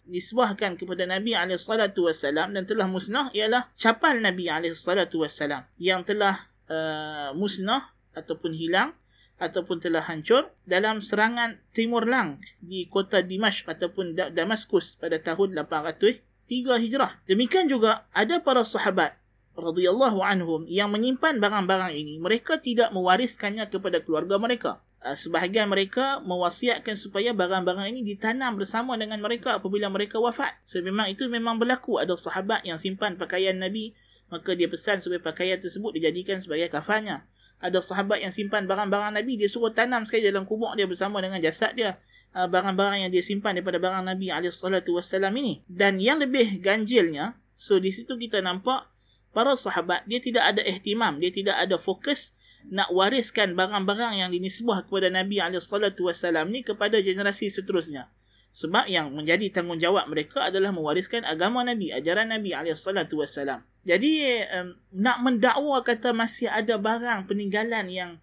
disebahkan 0.06 0.74
kepada 0.74 1.06
Nabi 1.06 1.38
SAW 1.54 2.50
dan 2.50 2.64
telah 2.66 2.90
musnah 2.90 3.30
ialah 3.30 3.70
capal 3.78 4.18
Nabi 4.18 4.50
SAW 4.74 5.70
yang 5.78 6.02
telah 6.02 6.50
uh, 6.66 7.30
musnah 7.38 7.94
ataupun 8.18 8.50
hilang 8.50 8.98
ataupun 9.42 9.82
telah 9.82 10.02
hancur 10.06 10.54
dalam 10.62 11.02
serangan 11.02 11.58
Timur 11.74 12.06
Lang 12.06 12.38
di 12.62 12.86
kota 12.86 13.26
Dimashq 13.26 13.66
ataupun 13.66 14.14
Damaskus 14.14 14.98
pada 14.98 15.18
tahun 15.18 15.58
800 15.58 16.22
tiga 16.46 16.78
hijrah. 16.78 17.18
Demikian 17.26 17.66
juga 17.66 18.06
ada 18.14 18.38
para 18.38 18.62
sahabat 18.62 19.18
radhiyallahu 19.56 20.24
anhum 20.24 20.64
yang 20.64 20.88
menyimpan 20.88 21.36
barang-barang 21.36 21.92
ini, 21.92 22.16
mereka 22.16 22.56
tidak 22.56 22.88
mewariskannya 22.90 23.68
kepada 23.68 24.00
keluarga 24.00 24.40
mereka. 24.40 24.80
Ah, 25.02 25.18
sebahagian 25.18 25.66
mereka 25.66 26.22
mewasiatkan 26.22 26.94
supaya 26.94 27.34
barang-barang 27.34 27.90
ini 27.90 28.06
ditanam 28.06 28.54
bersama 28.54 28.94
dengan 28.94 29.18
mereka 29.18 29.58
apabila 29.58 29.90
mereka 29.90 30.22
wafat. 30.22 30.54
So 30.62 30.78
memang 30.78 31.10
itu 31.10 31.26
memang 31.26 31.58
berlaku. 31.58 31.98
Ada 31.98 32.14
sahabat 32.14 32.62
yang 32.62 32.78
simpan 32.78 33.18
pakaian 33.18 33.58
Nabi, 33.58 33.98
maka 34.30 34.54
dia 34.54 34.70
pesan 34.70 35.02
supaya 35.02 35.18
pakaian 35.18 35.58
tersebut 35.58 35.90
dijadikan 35.98 36.38
sebagai 36.38 36.70
kafannya. 36.70 37.26
Ada 37.58 37.82
sahabat 37.82 38.22
yang 38.22 38.30
simpan 38.30 38.70
barang-barang 38.70 39.18
Nabi, 39.18 39.42
dia 39.42 39.50
suruh 39.50 39.74
tanam 39.74 40.06
sekali 40.06 40.30
dalam 40.30 40.46
kubur 40.46 40.70
dia 40.78 40.86
bersama 40.86 41.18
dengan 41.18 41.42
jasad 41.42 41.74
dia. 41.74 41.98
Uh, 42.32 42.46
barang-barang 42.46 43.02
yang 43.02 43.10
dia 43.10 43.26
simpan 43.26 43.58
daripada 43.58 43.82
barang 43.82 44.06
Nabi 44.06 44.30
SAW 44.30 45.34
ini. 45.34 45.66
Dan 45.66 45.98
yang 45.98 46.22
lebih 46.22 46.62
ganjilnya, 46.62 47.34
so 47.58 47.82
di 47.82 47.90
situ 47.90 48.14
kita 48.14 48.38
nampak 48.38 48.91
para 49.32 49.56
sahabat, 49.56 50.04
dia 50.06 50.20
tidak 50.20 50.44
ada 50.44 50.62
ihtimam, 50.62 51.18
dia 51.18 51.32
tidak 51.32 51.56
ada 51.56 51.76
fokus 51.80 52.36
nak 52.70 52.94
wariskan 52.94 53.58
barang-barang 53.58 54.22
yang 54.22 54.30
dinisbah 54.30 54.86
kepada 54.86 55.10
Nabi 55.10 55.42
SAW 55.58 56.46
ni 56.46 56.62
kepada 56.62 57.02
generasi 57.02 57.50
seterusnya. 57.50 58.06
Sebab 58.52 58.84
yang 58.84 59.16
menjadi 59.16 59.48
tanggungjawab 59.48 60.12
mereka 60.12 60.52
adalah 60.52 60.70
mewariskan 60.76 61.24
agama 61.24 61.64
Nabi, 61.64 61.88
ajaran 61.88 62.30
Nabi 62.30 62.52
SAW. 62.52 63.64
Jadi, 63.82 64.12
um, 64.52 64.76
nak 64.92 65.24
mendakwa 65.24 65.80
kata 65.80 66.12
masih 66.12 66.52
ada 66.52 66.76
barang 66.76 67.26
peninggalan 67.26 67.88
yang 67.88 68.20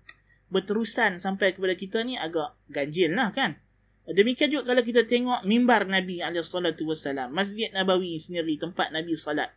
berterusan 0.53 1.17
sampai 1.17 1.57
kepada 1.57 1.73
kita 1.73 2.05
ni 2.05 2.13
agak 2.15 2.53
ganjil 2.69 3.13
lah 3.17 3.33
kan. 3.33 3.57
Demikian 4.09 4.49
juga 4.49 4.73
kalau 4.73 4.81
kita 4.81 5.05
tengok 5.05 5.45
mimbar 5.45 5.85
Nabi 5.85 6.21
SAW. 6.21 7.29
Masjid 7.29 7.69
Nabawi 7.69 8.17
sendiri 8.17 8.57
tempat 8.57 8.89
Nabi 8.89 9.13
salat. 9.13 9.53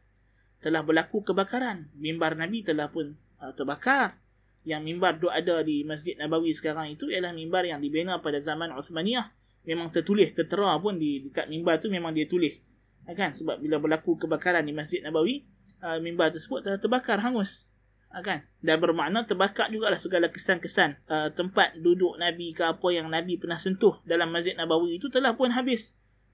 Telah 0.62 0.87
berlaku 0.87 1.26
kebakaran. 1.26 1.90
Mimbar 1.99 2.38
Nabi 2.38 2.62
telah 2.62 2.88
pun 2.88 3.19
uh, 3.42 3.50
terbakar. 3.52 4.16
Yang 4.62 4.83
mimbar 4.87 5.19
tu 5.19 5.26
ada 5.26 5.66
di 5.66 5.83
Masjid 5.83 6.14
Nabawi 6.14 6.54
sekarang 6.54 6.95
itu 6.95 7.11
ialah 7.11 7.35
mimbar 7.35 7.66
yang 7.66 7.83
dibina 7.83 8.23
pada 8.23 8.38
zaman 8.38 8.71
Uthmaniyah. 8.78 9.35
Memang 9.66 9.90
tertulis, 9.90 10.31
tertera 10.35 10.78
pun 10.78 11.02
di 11.02 11.26
dekat 11.26 11.50
mimbar 11.50 11.83
tu 11.83 11.90
memang 11.90 12.14
dia 12.14 12.31
tulis. 12.31 12.62
Ha, 13.11 13.14
kan? 13.19 13.35
Sebab 13.35 13.59
bila 13.59 13.83
berlaku 13.83 14.14
kebakaran 14.14 14.62
di 14.62 14.71
Masjid 14.71 15.02
Nabawi, 15.02 15.42
uh, 15.83 15.99
mimbar 15.99 16.31
tersebut 16.31 16.62
telah 16.62 16.78
terbakar 16.78 17.19
hangus. 17.19 17.66
Ha, 18.14 18.23
kan? 18.23 18.47
Dan 18.62 18.78
bermakna 18.78 19.26
terbakar 19.26 19.66
jugalah 19.75 19.99
segala 19.99 20.31
kesan-kesan 20.31 21.02
uh, 21.11 21.35
tempat 21.35 21.75
duduk 21.83 22.14
Nabi 22.23 22.54
ke 22.54 22.62
apa 22.62 22.88
yang 22.95 23.11
Nabi 23.11 23.38
pernah 23.42 23.59
sentuh 23.59 23.99
dalam 24.07 24.31
Masjid 24.31 24.54
Nabawi 24.54 25.02
itu 25.02 25.11
telah 25.11 25.35
pun 25.35 25.50
habis 25.50 25.90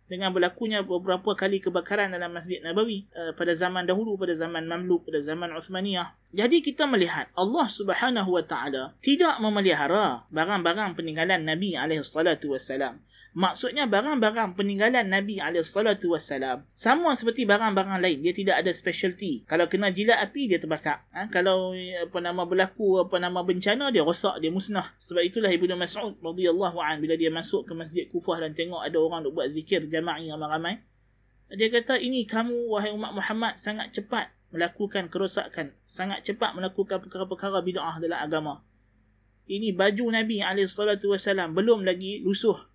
dengan 0.09 0.33
berlakunya 0.33 0.81
beberapa 0.81 1.37
kali 1.37 1.61
kebakaran 1.61 2.11
dalam 2.11 2.33
Masjid 2.33 2.59
Nabawi 2.65 3.07
uh, 3.13 3.37
pada 3.37 3.53
zaman 3.53 3.85
dahulu 3.85 4.17
pada 4.17 4.33
zaman 4.33 4.65
Mamluk 4.65 5.07
pada 5.07 5.21
zaman 5.21 5.53
Uthmaniyah. 5.53 6.17
Jadi 6.33 6.65
kita 6.65 6.89
melihat 6.89 7.29
Allah 7.37 7.69
Subhanahu 7.69 8.41
Wa 8.41 8.45
Taala 8.45 8.97
tidak 9.05 9.37
memelihara 9.39 10.25
barang-barang 10.33 10.97
peninggalan 10.97 11.45
Nabi 11.45 11.77
alaihi 11.77 12.05
salatu 12.05 12.57
wasalam 12.57 13.01
Maksudnya 13.39 13.87
barang-barang 13.87 14.59
peninggalan 14.59 15.07
Nabi 15.07 15.39
SAW 15.63 15.95
sama 16.75 17.15
seperti 17.15 17.47
barang-barang 17.47 18.03
lain. 18.03 18.19
Dia 18.27 18.35
tidak 18.35 18.67
ada 18.67 18.75
specialty. 18.75 19.47
Kalau 19.47 19.71
kena 19.71 19.95
jilat 19.95 20.19
api, 20.19 20.51
dia 20.51 20.59
terbakar. 20.59 21.07
Ha? 21.15 21.31
Kalau 21.31 21.71
apa 21.71 22.19
nama 22.19 22.43
berlaku 22.51 22.99
apa 22.99 23.23
nama 23.23 23.47
bencana, 23.47 23.95
dia 23.95 24.03
rosak, 24.03 24.43
dia 24.43 24.51
musnah. 24.51 24.91
Sebab 24.99 25.23
itulah 25.23 25.55
Ibnu 25.55 25.71
Mas'ud 25.79 26.19
radhiyallahu 26.19 26.83
an 26.83 26.99
bila 26.99 27.15
dia 27.15 27.31
masuk 27.31 27.63
ke 27.63 27.79
Masjid 27.79 28.11
Kufah 28.11 28.43
dan 28.43 28.59
tengok 28.59 28.83
ada 28.83 28.99
orang 28.99 29.23
duk 29.23 29.39
buat 29.39 29.47
zikir 29.55 29.87
jama'i 29.87 30.35
ramai-ramai. 30.35 30.83
Dia 31.55 31.71
kata, 31.71 31.95
ini 32.03 32.27
kamu 32.27 32.75
wahai 32.75 32.91
umat 32.91 33.15
Muhammad 33.15 33.55
sangat 33.55 33.95
cepat 33.95 34.35
melakukan 34.51 35.07
kerosakan. 35.15 35.79
Sangat 35.87 36.27
cepat 36.27 36.59
melakukan 36.59 37.07
perkara-perkara 37.07 37.63
bid'ah 37.63 38.03
dalam 38.03 38.19
agama. 38.19 38.67
Ini 39.47 39.79
baju 39.79 40.11
Nabi 40.11 40.43
SAW 40.43 41.55
belum 41.55 41.87
lagi 41.87 42.21
lusuh 42.27 42.68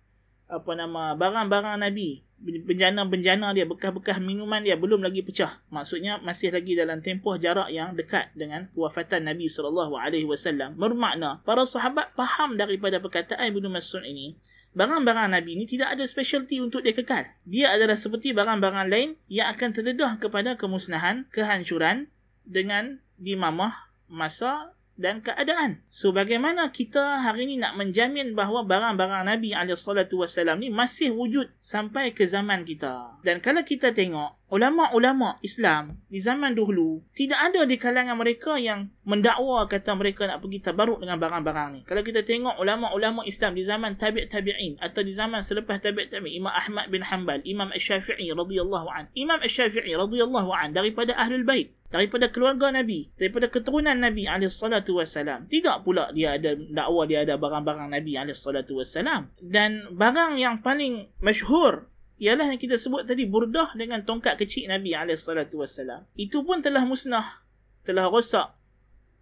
apa 0.54 0.72
nama 0.78 1.18
barang-barang 1.18 1.82
Nabi. 1.82 2.22
Benjana-benjana 2.44 3.56
dia 3.56 3.64
bekas-bekas 3.64 4.20
minuman 4.20 4.60
dia 4.60 4.76
belum 4.76 5.00
lagi 5.00 5.24
pecah. 5.24 5.64
Maksudnya 5.72 6.20
masih 6.20 6.52
lagi 6.52 6.76
dalam 6.76 7.00
tempoh 7.00 7.40
jarak 7.40 7.72
yang 7.72 7.96
dekat 7.96 8.30
dengan 8.36 8.68
kewafatan 8.70 9.26
Nabi 9.26 9.48
sallallahu 9.48 9.96
alaihi 9.96 10.28
wasallam. 10.28 10.76
Bermakna 10.76 11.40
para 11.42 11.64
sahabat 11.64 12.12
faham 12.12 12.60
daripada 12.60 13.00
perkataan 13.00 13.48
Ibnu 13.48 13.72
Mas'ud 13.72 14.04
ini 14.04 14.36
barang-barang 14.74 15.30
Nabi 15.30 15.54
ini 15.56 15.64
tidak 15.64 15.94
ada 15.96 16.04
specialty 16.04 16.58
untuk 16.60 16.82
dia 16.82 16.92
kekal. 16.92 17.24
Dia 17.46 17.72
adalah 17.72 17.96
seperti 17.96 18.34
barang-barang 18.34 18.86
lain 18.90 19.16
yang 19.30 19.48
akan 19.54 19.70
terdedah 19.70 20.18
kepada 20.18 20.58
kemusnahan 20.58 21.24
kehancuran 21.30 22.10
dengan 22.44 23.00
dimamah 23.16 23.88
masa 24.10 24.74
dan 24.94 25.20
keadaan. 25.20 25.82
So 25.90 26.14
bagaimana 26.14 26.70
kita 26.70 27.22
hari 27.22 27.50
ini 27.50 27.62
nak 27.62 27.74
menjamin 27.74 28.32
bahawa 28.38 28.62
barang-barang 28.62 29.26
Nabi 29.26 29.50
SAW 29.54 30.58
ni 30.58 30.70
masih 30.70 31.10
wujud 31.10 31.50
sampai 31.58 32.14
ke 32.14 32.26
zaman 32.26 32.62
kita. 32.62 33.18
Dan 33.26 33.42
kalau 33.42 33.66
kita 33.66 33.90
tengok 33.90 34.43
ulama-ulama 34.52 35.40
Islam 35.40 35.98
di 36.08 36.20
zaman 36.20 36.52
dahulu 36.52 37.00
tidak 37.16 37.40
ada 37.40 37.64
di 37.64 37.76
kalangan 37.80 38.14
mereka 38.14 38.60
yang 38.60 38.92
mendakwa 39.04 39.68
kata 39.68 39.92
mereka 39.96 40.24
nak 40.28 40.40
pergi 40.40 40.64
tabaruk 40.64 41.00
dengan 41.00 41.20
barang-barang 41.20 41.68
ni. 41.76 41.80
Kalau 41.84 42.00
kita 42.00 42.24
tengok 42.24 42.56
ulama-ulama 42.56 43.24
Islam 43.28 43.56
di 43.56 43.64
zaman 43.64 44.00
tabi' 44.00 44.24
tabi'in 44.28 44.80
atau 44.80 45.04
di 45.04 45.12
zaman 45.12 45.44
selepas 45.44 45.80
tabi' 45.80 46.08
tabi'in 46.08 46.40
Imam 46.40 46.52
Ahmad 46.52 46.88
bin 46.88 47.04
Hanbal, 47.04 47.44
Imam 47.44 47.68
Asy-Syafi'i 47.72 48.32
radhiyallahu 48.32 48.88
an. 48.88 49.12
Imam 49.12 49.36
Asy-Syafi'i 49.40 49.92
radhiyallahu 49.92 50.50
an 50.52 50.72
daripada 50.72 51.12
ahlul 51.20 51.44
bait, 51.44 51.76
daripada 51.92 52.32
keluarga 52.32 52.72
Nabi, 52.72 53.12
daripada 53.20 53.52
keturunan 53.52 53.96
Nabi 53.96 54.24
alaihi 54.24 54.52
salatu 54.52 54.96
wasalam. 54.96 55.44
Tidak 55.48 55.84
pula 55.84 56.08
dia 56.16 56.40
ada 56.40 56.56
dakwa 56.56 57.04
dia 57.04 57.28
ada 57.28 57.36
barang-barang 57.36 57.92
Nabi 57.92 58.16
alaihi 58.16 58.36
salatu 58.36 58.80
wasalam. 58.80 59.28
Dan 59.40 59.92
barang 59.92 60.40
yang 60.40 60.64
paling 60.64 61.12
masyhur 61.20 61.92
ialah 62.18 62.46
yang 62.54 62.60
kita 62.60 62.78
sebut 62.78 63.02
tadi 63.04 63.26
burdah 63.26 63.74
dengan 63.74 64.02
tongkat 64.06 64.38
kecil 64.38 64.70
Nabi 64.70 64.94
SAW. 64.94 66.06
Itu 66.14 66.46
pun 66.46 66.62
telah 66.62 66.86
musnah, 66.86 67.42
telah 67.82 68.06
rosak. 68.06 68.54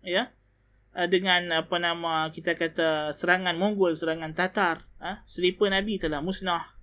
Ya. 0.04 0.34
Ah, 0.92 1.08
dengan 1.08 1.48
apa 1.56 1.80
nama 1.80 2.28
kita 2.28 2.52
kata 2.52 3.16
serangan 3.16 3.56
Mongol, 3.56 3.96
serangan 3.96 4.36
Tatar. 4.36 4.84
Ha? 5.00 5.24
Selipar 5.24 5.72
Nabi 5.72 5.96
telah 5.96 6.20
musnah 6.20 6.76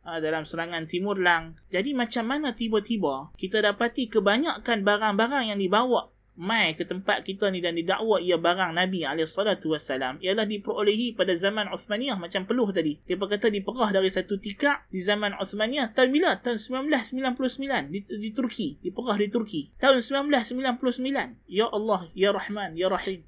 ah, 0.00 0.16
dalam 0.16 0.48
serangan 0.48 0.88
Timur 0.88 1.20
Lang. 1.20 1.60
Jadi 1.68 1.92
macam 1.92 2.24
mana 2.24 2.56
tiba-tiba 2.56 3.36
kita 3.36 3.60
dapati 3.60 4.08
kebanyakan 4.08 4.80
barang-barang 4.80 5.52
yang 5.52 5.60
dibawa 5.60 6.08
mai 6.40 6.72
ke 6.72 6.88
tempat 6.88 7.20
kita 7.20 7.52
ni 7.52 7.60
dan 7.60 7.76
didakwa 7.76 8.16
ia 8.16 8.40
barang 8.40 8.72
Nabi 8.72 9.04
SAW 9.04 10.24
ialah 10.24 10.48
diperolehi 10.48 11.12
pada 11.12 11.36
zaman 11.36 11.68
Uthmaniyah 11.68 12.16
macam 12.16 12.48
peluh 12.48 12.72
tadi. 12.72 12.96
Dia 13.04 13.20
berkata 13.20 13.52
diperah 13.52 13.92
dari 13.92 14.08
satu 14.08 14.40
tikar 14.40 14.88
di 14.88 15.04
zaman 15.04 15.36
Uthmaniyah 15.36 15.92
tahun 15.92 16.16
bila? 16.16 16.40
Tahun 16.40 16.56
1999 16.56 17.92
di, 17.92 18.00
di 18.08 18.30
Turki. 18.32 18.80
Diperah 18.80 19.20
di 19.20 19.28
Turki. 19.28 19.68
Tahun 19.76 20.00
1999. 20.00 21.44
Ya 21.44 21.68
Allah, 21.68 22.08
Ya 22.16 22.32
Rahman, 22.32 22.72
Ya 22.72 22.88
Rahim. 22.88 23.20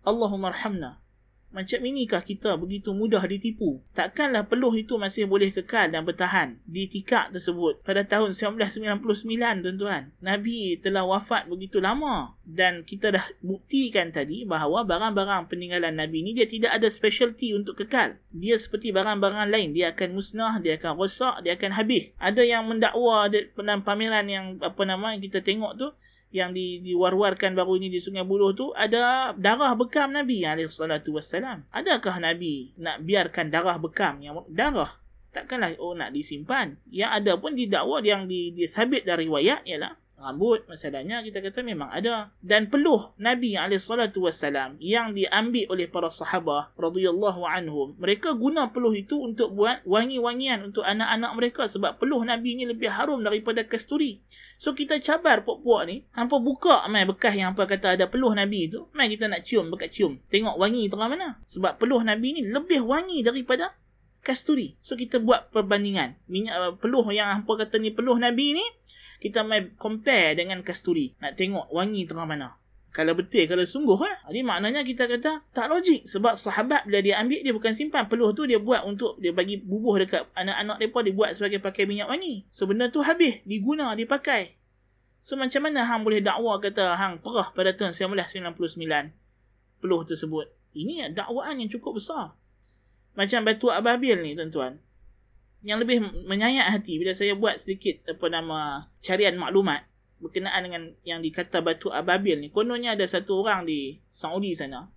Allahumma 0.00 0.48
arhamna. 0.48 0.96
Macam 1.50 1.82
inikah 1.82 2.22
kita 2.22 2.54
begitu 2.54 2.94
mudah 2.94 3.26
ditipu? 3.26 3.82
Takkanlah 3.90 4.46
peluh 4.46 4.70
itu 4.70 4.94
masih 4.94 5.26
boleh 5.26 5.50
kekal 5.50 5.90
dan 5.90 6.06
bertahan 6.06 6.54
di 6.62 6.86
tikak 6.86 7.34
tersebut 7.34 7.82
pada 7.82 8.06
tahun 8.06 8.30
1999 8.30 9.02
tuan-tuan. 9.66 10.14
Nabi 10.22 10.78
telah 10.78 11.02
wafat 11.02 11.50
begitu 11.50 11.82
lama 11.82 12.38
dan 12.46 12.86
kita 12.86 13.18
dah 13.18 13.26
buktikan 13.42 14.14
tadi 14.14 14.46
bahawa 14.46 14.86
barang-barang 14.86 15.50
peninggalan 15.50 15.98
Nabi 15.98 16.22
ni 16.22 16.38
dia 16.38 16.46
tidak 16.46 16.70
ada 16.70 16.86
specialty 16.86 17.50
untuk 17.50 17.74
kekal. 17.82 18.14
Dia 18.30 18.54
seperti 18.54 18.94
barang-barang 18.94 19.50
lain. 19.50 19.74
Dia 19.74 19.90
akan 19.90 20.14
musnah, 20.14 20.62
dia 20.62 20.78
akan 20.78 21.02
rosak, 21.02 21.42
dia 21.42 21.58
akan 21.58 21.74
habis. 21.74 22.14
Ada 22.22 22.46
yang 22.46 22.62
mendakwa 22.70 23.26
dalam 23.26 23.82
pameran 23.82 24.30
yang 24.30 24.46
apa 24.62 24.82
nama 24.86 25.18
yang 25.18 25.22
kita 25.26 25.42
tengok 25.42 25.74
tu 25.74 25.90
yang 26.30 26.54
di, 26.54 26.78
diwar-warkan 26.82 27.58
baru 27.58 27.78
ini 27.82 27.90
di 27.90 27.98
Sungai 27.98 28.22
Buloh 28.22 28.54
tu 28.54 28.70
ada 28.72 29.34
darah 29.34 29.74
bekam 29.74 30.14
Nabi 30.14 30.46
wassalam. 30.46 31.66
Adakah 31.74 32.22
Nabi 32.22 32.70
nak 32.78 33.02
biarkan 33.02 33.50
darah 33.50 33.76
bekam 33.82 34.22
yang 34.22 34.46
darah 34.46 35.00
takkanlah 35.30 35.74
oh 35.78 35.94
nak 35.94 36.10
disimpan. 36.10 36.78
Yang 36.90 37.10
ada 37.22 37.32
pun 37.38 37.54
didakwa 37.54 38.02
yang 38.02 38.26
disabit 38.30 39.06
dari 39.06 39.26
riwayat 39.30 39.62
ialah 39.66 39.99
rambut 40.20 40.62
masalahnya 40.68 41.24
kita 41.24 41.40
kata 41.40 41.64
memang 41.64 41.88
ada. 41.88 42.30
Dan 42.44 42.68
peluh 42.68 43.10
Nabi 43.16 43.56
alaihissalatu 43.56 44.28
wassalam 44.28 44.76
yang 44.78 45.16
diambil 45.16 45.66
oleh 45.72 45.88
para 45.88 46.12
sahabat 46.12 46.76
radhiyallahu 46.76 47.42
anhum. 47.42 47.96
Mereka 47.96 48.36
guna 48.36 48.68
peluh 48.68 48.92
itu 48.92 49.18
untuk 49.18 49.56
buat 49.56 49.80
wangi-wangian 49.88 50.70
untuk 50.70 50.84
anak-anak 50.84 51.32
mereka 51.34 51.62
sebab 51.66 51.96
peluh 51.96 52.20
Nabi 52.22 52.60
ni 52.60 52.64
lebih 52.68 52.92
harum 52.92 53.24
daripada 53.24 53.64
kasturi. 53.64 54.20
So 54.60 54.76
kita 54.76 55.00
cabar 55.00 55.42
puak-puak 55.42 55.82
ni 55.88 56.04
hampa 56.12 56.36
buka 56.36 56.84
mai 56.92 57.08
bekas 57.08 57.32
yang 57.32 57.56
hampa 57.56 57.64
kata 57.64 57.96
ada 57.96 58.04
peluh 58.06 58.36
Nabi 58.36 58.68
tu 58.68 58.86
mai 58.92 59.08
kita 59.08 59.26
nak 59.26 59.42
cium 59.42 59.72
bekat 59.72 59.90
cium. 59.90 60.20
Tengok 60.28 60.60
wangi 60.60 60.92
tengah 60.92 61.08
mana. 61.08 61.28
Sebab 61.48 61.80
peluh 61.80 62.04
Nabi 62.04 62.36
ni 62.36 62.42
lebih 62.44 62.84
wangi 62.84 63.24
daripada 63.24 63.72
kasturi 64.20 64.76
so 64.84 64.96
kita 64.96 65.18
buat 65.18 65.48
perbandingan 65.52 66.20
minyak 66.28 66.76
peluh 66.78 67.04
yang 67.08 67.28
hampa 67.32 67.64
kata 67.64 67.80
ni 67.80 67.92
peluh 67.92 68.20
Nabi 68.20 68.56
ni 68.56 68.64
kita 69.20 69.44
mai 69.44 69.68
compare 69.76 70.32
dengan 70.34 70.64
kasturi. 70.64 71.12
Nak 71.20 71.36
tengok 71.36 71.68
wangi 71.70 72.08
tengah 72.08 72.24
mana. 72.24 72.56
Kalau 72.90 73.14
betul, 73.14 73.46
kalau 73.46 73.62
sungguh 73.62 74.00
lah. 74.02 74.18
Jadi 74.26 74.42
maknanya 74.42 74.82
kita 74.82 75.06
kata 75.06 75.46
tak 75.54 75.70
logik. 75.70 76.08
Sebab 76.10 76.34
sahabat 76.34 76.90
bila 76.90 76.98
dia 76.98 77.22
ambil, 77.22 77.38
dia 77.44 77.54
bukan 77.54 77.70
simpan. 77.70 78.10
Peluh 78.10 78.34
tu 78.34 78.50
dia 78.50 78.58
buat 78.58 78.82
untuk 78.82 79.20
dia 79.22 79.30
bagi 79.30 79.62
bubuh 79.62 80.00
dekat 80.02 80.26
anak-anak 80.34 80.76
mereka. 80.82 80.98
Dia 81.06 81.14
buat 81.14 81.30
sebagai 81.38 81.60
pakai 81.62 81.86
minyak 81.86 82.10
wangi. 82.10 82.48
So 82.50 82.66
benda 82.66 82.90
tu 82.90 83.04
habis. 83.04 83.38
Diguna, 83.46 83.94
dipakai. 83.94 84.58
So 85.20 85.36
macam 85.36 85.68
mana 85.68 85.84
hang 85.84 86.02
boleh 86.02 86.24
dakwa 86.24 86.58
kata 86.58 86.96
hang 86.96 87.20
perah 87.22 87.52
pada 87.52 87.76
tahun 87.76 87.94
1999. 87.94 89.84
Peluh 89.84 90.02
tersebut. 90.02 90.50
Ini 90.74 91.12
dakwaan 91.14 91.62
yang 91.62 91.70
cukup 91.70 92.00
besar. 92.00 92.34
Macam 93.18 93.42
batu 93.42 93.68
ababil 93.68 94.22
ni 94.22 94.38
tuan-tuan. 94.38 94.78
Yang 95.60 95.78
lebih 95.84 95.98
menyayat 96.24 96.72
hati 96.72 96.96
bila 96.96 97.12
saya 97.12 97.36
buat 97.36 97.60
sedikit 97.60 98.00
apa 98.08 98.26
nama 98.32 98.88
carian 99.04 99.36
maklumat 99.36 99.84
berkenaan 100.20 100.60
dengan 100.64 100.82
yang 101.04 101.20
dikata 101.20 101.60
batu 101.60 101.92
ababil 101.92 102.38
ni. 102.40 102.48
Kononnya 102.52 102.94
ada 102.96 103.04
satu 103.08 103.44
orang 103.44 103.66
di 103.66 103.98
Saudi 104.12 104.56
sana. 104.56 104.88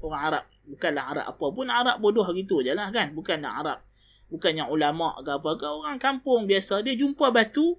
Orang 0.00 0.22
Arab. 0.22 0.44
Bukanlah 0.68 1.04
Arab 1.12 1.26
apa 1.36 1.46
pun 1.52 1.66
Arab 1.68 1.96
bodoh 2.00 2.24
gitu 2.32 2.60
je 2.64 2.72
lah 2.72 2.92
kan. 2.92 3.12
Bukanlah 3.16 3.52
Arab. 3.60 3.78
Bukan 4.32 4.52
yang 4.58 4.68
ulama 4.68 5.16
ke 5.20 5.30
apa 5.32 5.50
ke. 5.56 5.66
Orang 5.66 5.98
kampung 6.00 6.48
biasa 6.48 6.84
dia 6.84 6.96
jumpa 6.96 7.32
batu. 7.32 7.76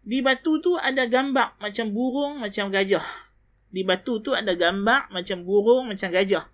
Di 0.00 0.24
batu 0.24 0.60
tu 0.64 0.80
ada 0.80 1.04
gambar 1.04 1.60
macam 1.60 1.92
burung 1.92 2.40
macam 2.40 2.72
gajah. 2.72 3.04
Di 3.68 3.84
batu 3.84 4.24
tu 4.24 4.32
ada 4.32 4.56
gambar 4.56 5.12
macam 5.12 5.44
burung 5.44 5.92
macam 5.92 6.08
gajah 6.08 6.48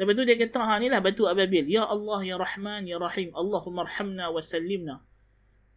Lepas 0.00 0.16
tu 0.16 0.24
dia 0.24 0.32
kata, 0.40 0.64
ha 0.64 0.80
inilah 0.80 1.04
batu 1.04 1.28
ababil. 1.28 1.68
Ya 1.68 1.84
Allah, 1.84 2.24
Ya 2.24 2.40
Rahman, 2.40 2.88
Ya 2.88 2.96
Rahim. 2.96 3.36
Allahumma 3.36 3.84
arhamna 3.84 4.32
wa 4.32 4.40
sallimna. 4.40 5.04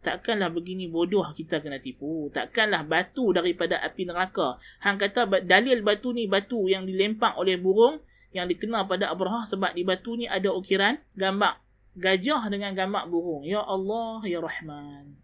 Takkanlah 0.00 0.48
begini 0.48 0.88
bodoh 0.88 1.28
kita 1.36 1.60
kena 1.60 1.76
tipu. 1.76 2.32
Takkanlah 2.32 2.88
batu 2.88 3.36
daripada 3.36 3.84
api 3.84 4.08
neraka. 4.08 4.56
Hang 4.80 4.96
kata 4.96 5.28
dalil 5.44 5.84
batu 5.84 6.16
ni 6.16 6.24
batu 6.24 6.72
yang 6.72 6.88
dilempak 6.88 7.36
oleh 7.36 7.60
burung 7.60 8.00
yang 8.32 8.48
dikenal 8.48 8.88
pada 8.88 9.12
Abraha 9.12 9.44
sebab 9.44 9.76
di 9.76 9.84
batu 9.84 10.16
ni 10.16 10.24
ada 10.24 10.52
ukiran 10.56 10.96
gambar 11.16 11.60
gajah 11.96 12.48
dengan 12.48 12.72
gambar 12.72 13.04
burung. 13.12 13.44
Ya 13.44 13.60
Allah, 13.60 14.24
Ya 14.24 14.40
Rahman. 14.40 15.20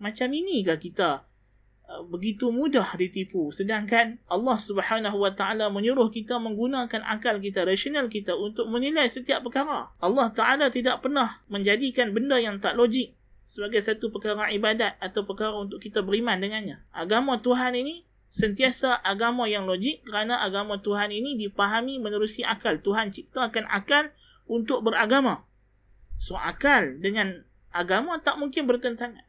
Macam 0.00 0.28
inikah 0.32 0.80
kita 0.80 1.28
begitu 2.08 2.48
mudah 2.48 2.96
ditipu. 2.96 3.52
Sedangkan 3.52 4.16
Allah 4.30 4.56
Subhanahu 4.56 5.20
wa 5.20 5.32
taala 5.36 5.68
menyuruh 5.68 6.08
kita 6.08 6.40
menggunakan 6.40 7.04
akal 7.04 7.36
kita 7.38 7.68
rasional 7.68 8.08
kita 8.08 8.32
untuk 8.32 8.70
menilai 8.72 9.10
setiap 9.12 9.44
perkara. 9.44 9.92
Allah 10.00 10.28
taala 10.32 10.72
tidak 10.72 11.04
pernah 11.04 11.44
menjadikan 11.52 12.16
benda 12.16 12.40
yang 12.40 12.56
tak 12.62 12.80
logik 12.80 13.12
sebagai 13.44 13.84
satu 13.84 14.08
perkara 14.08 14.48
ibadat 14.48 14.96
atau 14.96 15.28
perkara 15.28 15.52
untuk 15.58 15.76
kita 15.82 16.00
beriman 16.00 16.40
dengannya. 16.40 16.80
Agama 16.94 17.36
Tuhan 17.44 17.76
ini 17.76 18.08
sentiasa 18.32 18.96
agama 19.04 19.44
yang 19.44 19.68
logik 19.68 20.08
kerana 20.08 20.40
agama 20.40 20.80
Tuhan 20.80 21.12
ini 21.12 21.36
dipahami 21.36 22.00
menerusi 22.00 22.40
akal. 22.48 22.80
Tuhan 22.80 23.12
ciptakan 23.12 23.68
akal 23.68 24.08
untuk 24.48 24.80
beragama. 24.80 25.44
So 26.16 26.38
akal 26.40 26.96
dengan 27.02 27.44
agama 27.68 28.16
tak 28.24 28.40
mungkin 28.40 28.64
bertentangan 28.64 29.26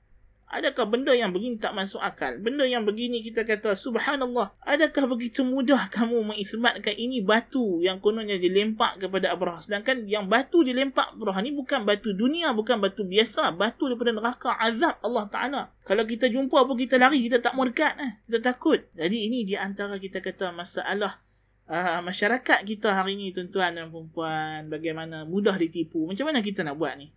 Adakah 0.54 0.86
benda 0.86 1.10
yang 1.18 1.34
begini 1.34 1.58
tak 1.58 1.74
masuk 1.74 1.98
akal? 1.98 2.38
Benda 2.38 2.62
yang 2.62 2.86
begini 2.86 3.26
kita 3.26 3.42
kata, 3.42 3.74
Subhanallah, 3.74 4.54
adakah 4.62 5.10
begitu 5.10 5.42
mudah 5.42 5.90
kamu 5.90 6.22
mengisbatkan 6.30 6.94
ini 6.94 7.26
batu 7.26 7.82
yang 7.82 7.98
kononnya 7.98 8.38
dilempak 8.38 9.02
kepada 9.02 9.34
Abraha? 9.34 9.66
Sedangkan 9.66 10.06
yang 10.06 10.30
batu 10.30 10.62
dilempak 10.62 11.18
Abraha 11.18 11.42
ni 11.42 11.58
bukan 11.58 11.82
batu 11.90 12.14
dunia, 12.14 12.54
bukan 12.54 12.78
batu 12.78 13.02
biasa. 13.02 13.50
Batu 13.58 13.90
daripada 13.90 14.14
neraka 14.14 14.54
azab 14.62 15.02
Allah 15.02 15.26
Ta'ala. 15.26 15.62
Kalau 15.82 16.06
kita 16.06 16.30
jumpa 16.30 16.70
pun 16.70 16.78
kita 16.78 17.02
lari, 17.02 17.26
kita 17.26 17.42
tak 17.42 17.58
mau 17.58 17.66
dekat. 17.66 17.98
Eh? 17.98 18.12
Kita 18.30 18.54
takut. 18.54 18.86
Jadi 18.94 19.26
ini 19.26 19.50
di 19.50 19.58
antara 19.58 19.98
kita 19.98 20.22
kata 20.22 20.54
masalah 20.54 21.18
uh, 21.66 22.00
masyarakat 22.06 22.62
kita 22.62 22.94
hari 22.94 23.18
ini 23.18 23.34
tuan-tuan 23.34 23.74
dan 23.74 23.90
perempuan. 23.90 24.70
Bagaimana 24.70 25.26
mudah 25.26 25.58
ditipu. 25.58 26.06
Macam 26.06 26.30
mana 26.30 26.46
kita 26.46 26.62
nak 26.62 26.78
buat 26.78 26.94
ni? 26.94 27.10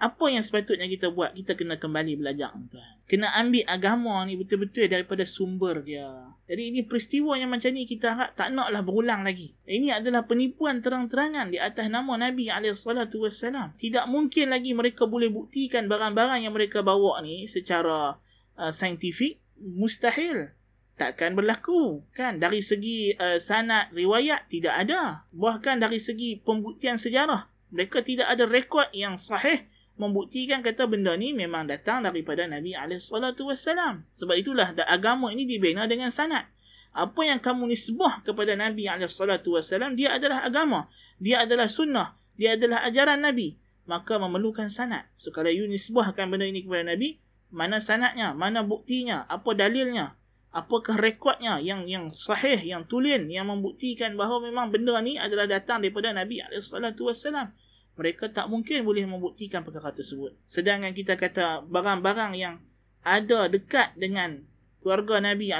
Apa 0.00 0.32
yang 0.32 0.40
sepatutnya 0.40 0.88
kita 0.88 1.12
buat? 1.12 1.36
Kita 1.36 1.52
kena 1.52 1.76
kembali 1.76 2.16
belajar 2.16 2.56
tuan. 2.72 2.96
Kena 3.04 3.36
ambil 3.36 3.68
agama 3.68 4.24
ni 4.24 4.32
betul-betul 4.40 4.88
daripada 4.88 5.28
sumber 5.28 5.84
dia. 5.84 6.08
Jadi 6.48 6.72
ini 6.72 6.80
peristiwa 6.88 7.36
yang 7.36 7.52
macam 7.52 7.68
ni 7.76 7.84
kita 7.84 8.16
harap 8.16 8.32
tak 8.32 8.48
naklah 8.48 8.80
berulang 8.80 9.28
lagi. 9.28 9.52
Ini 9.68 10.00
adalah 10.00 10.24
penipuan 10.24 10.80
terang-terangan 10.80 11.52
di 11.52 11.60
atas 11.60 11.92
nama 11.92 12.16
Nabi 12.16 12.48
SAW 12.48 13.76
tidak 13.76 14.08
mungkin 14.08 14.48
lagi 14.48 14.72
mereka 14.72 15.04
boleh 15.04 15.28
buktikan 15.28 15.84
barang-barang 15.84 16.48
yang 16.48 16.56
mereka 16.56 16.80
bawa 16.80 17.20
ni 17.20 17.44
secara 17.44 18.16
uh, 18.56 18.72
saintifik. 18.72 19.36
Mustahil. 19.60 20.56
Takkan 20.96 21.36
berlaku. 21.36 22.00
Kan 22.16 22.40
dari 22.40 22.64
segi 22.64 23.12
uh, 23.20 23.36
sanad 23.36 23.92
riwayat 23.92 24.48
tidak 24.48 24.80
ada. 24.80 25.28
Bahkan 25.28 25.76
dari 25.76 26.00
segi 26.00 26.40
pembuktian 26.40 26.96
sejarah 26.96 27.52
mereka 27.68 28.02
tidak 28.02 28.26
ada 28.26 28.44
rekod 28.48 28.88
yang 28.96 29.14
sahih 29.14 29.68
membuktikan 30.00 30.64
kata 30.64 30.88
benda 30.88 31.12
ni 31.20 31.36
memang 31.36 31.68
datang 31.68 32.00
daripada 32.00 32.48
Nabi 32.48 32.72
SAW. 32.96 34.08
Sebab 34.08 34.34
itulah 34.40 34.72
agama 34.88 35.28
ini 35.28 35.44
dibina 35.44 35.84
dengan 35.84 36.08
sanat. 36.08 36.48
Apa 36.96 37.22
yang 37.22 37.38
kamu 37.38 37.68
nisbah 37.68 38.24
kepada 38.24 38.56
Nabi 38.56 38.88
SAW, 38.88 39.92
dia 39.94 40.16
adalah 40.16 40.42
agama. 40.42 40.88
Dia 41.20 41.44
adalah 41.44 41.68
sunnah. 41.68 42.16
Dia 42.40 42.56
adalah 42.56 42.80
ajaran 42.88 43.20
Nabi. 43.20 43.60
Maka 43.84 44.16
memerlukan 44.16 44.72
sanat. 44.72 45.04
So, 45.20 45.28
kalau 45.30 45.52
you 45.52 45.68
nisbahkan 45.68 46.32
benda 46.32 46.48
ini 46.48 46.64
kepada 46.64 46.96
Nabi, 46.96 47.20
mana 47.52 47.78
sanatnya? 47.78 48.32
Mana 48.32 48.64
buktinya? 48.64 49.28
Apa 49.28 49.52
dalilnya? 49.52 50.16
Apakah 50.50 50.98
rekodnya 50.98 51.62
yang 51.62 51.86
yang 51.86 52.10
sahih, 52.10 52.58
yang 52.58 52.82
tulen, 52.90 53.30
yang 53.30 53.46
membuktikan 53.46 54.18
bahawa 54.18 54.50
memang 54.50 54.74
benda 54.74 54.98
ni 54.98 55.14
adalah 55.14 55.46
datang 55.46 55.78
daripada 55.78 56.10
Nabi 56.10 56.42
SAW 56.58 57.54
mereka 57.98 58.30
tak 58.30 58.46
mungkin 58.48 58.86
boleh 58.86 59.04
membuktikan 59.06 59.62
perkara 59.66 59.90
tersebut. 59.94 60.36
Sedangkan 60.46 60.94
kita 60.94 61.16
kata 61.18 61.66
barang-barang 61.68 62.32
yang 62.38 62.62
ada 63.00 63.48
dekat 63.48 63.96
dengan 63.96 64.44
keluarga 64.80 65.20
Nabi 65.20 65.52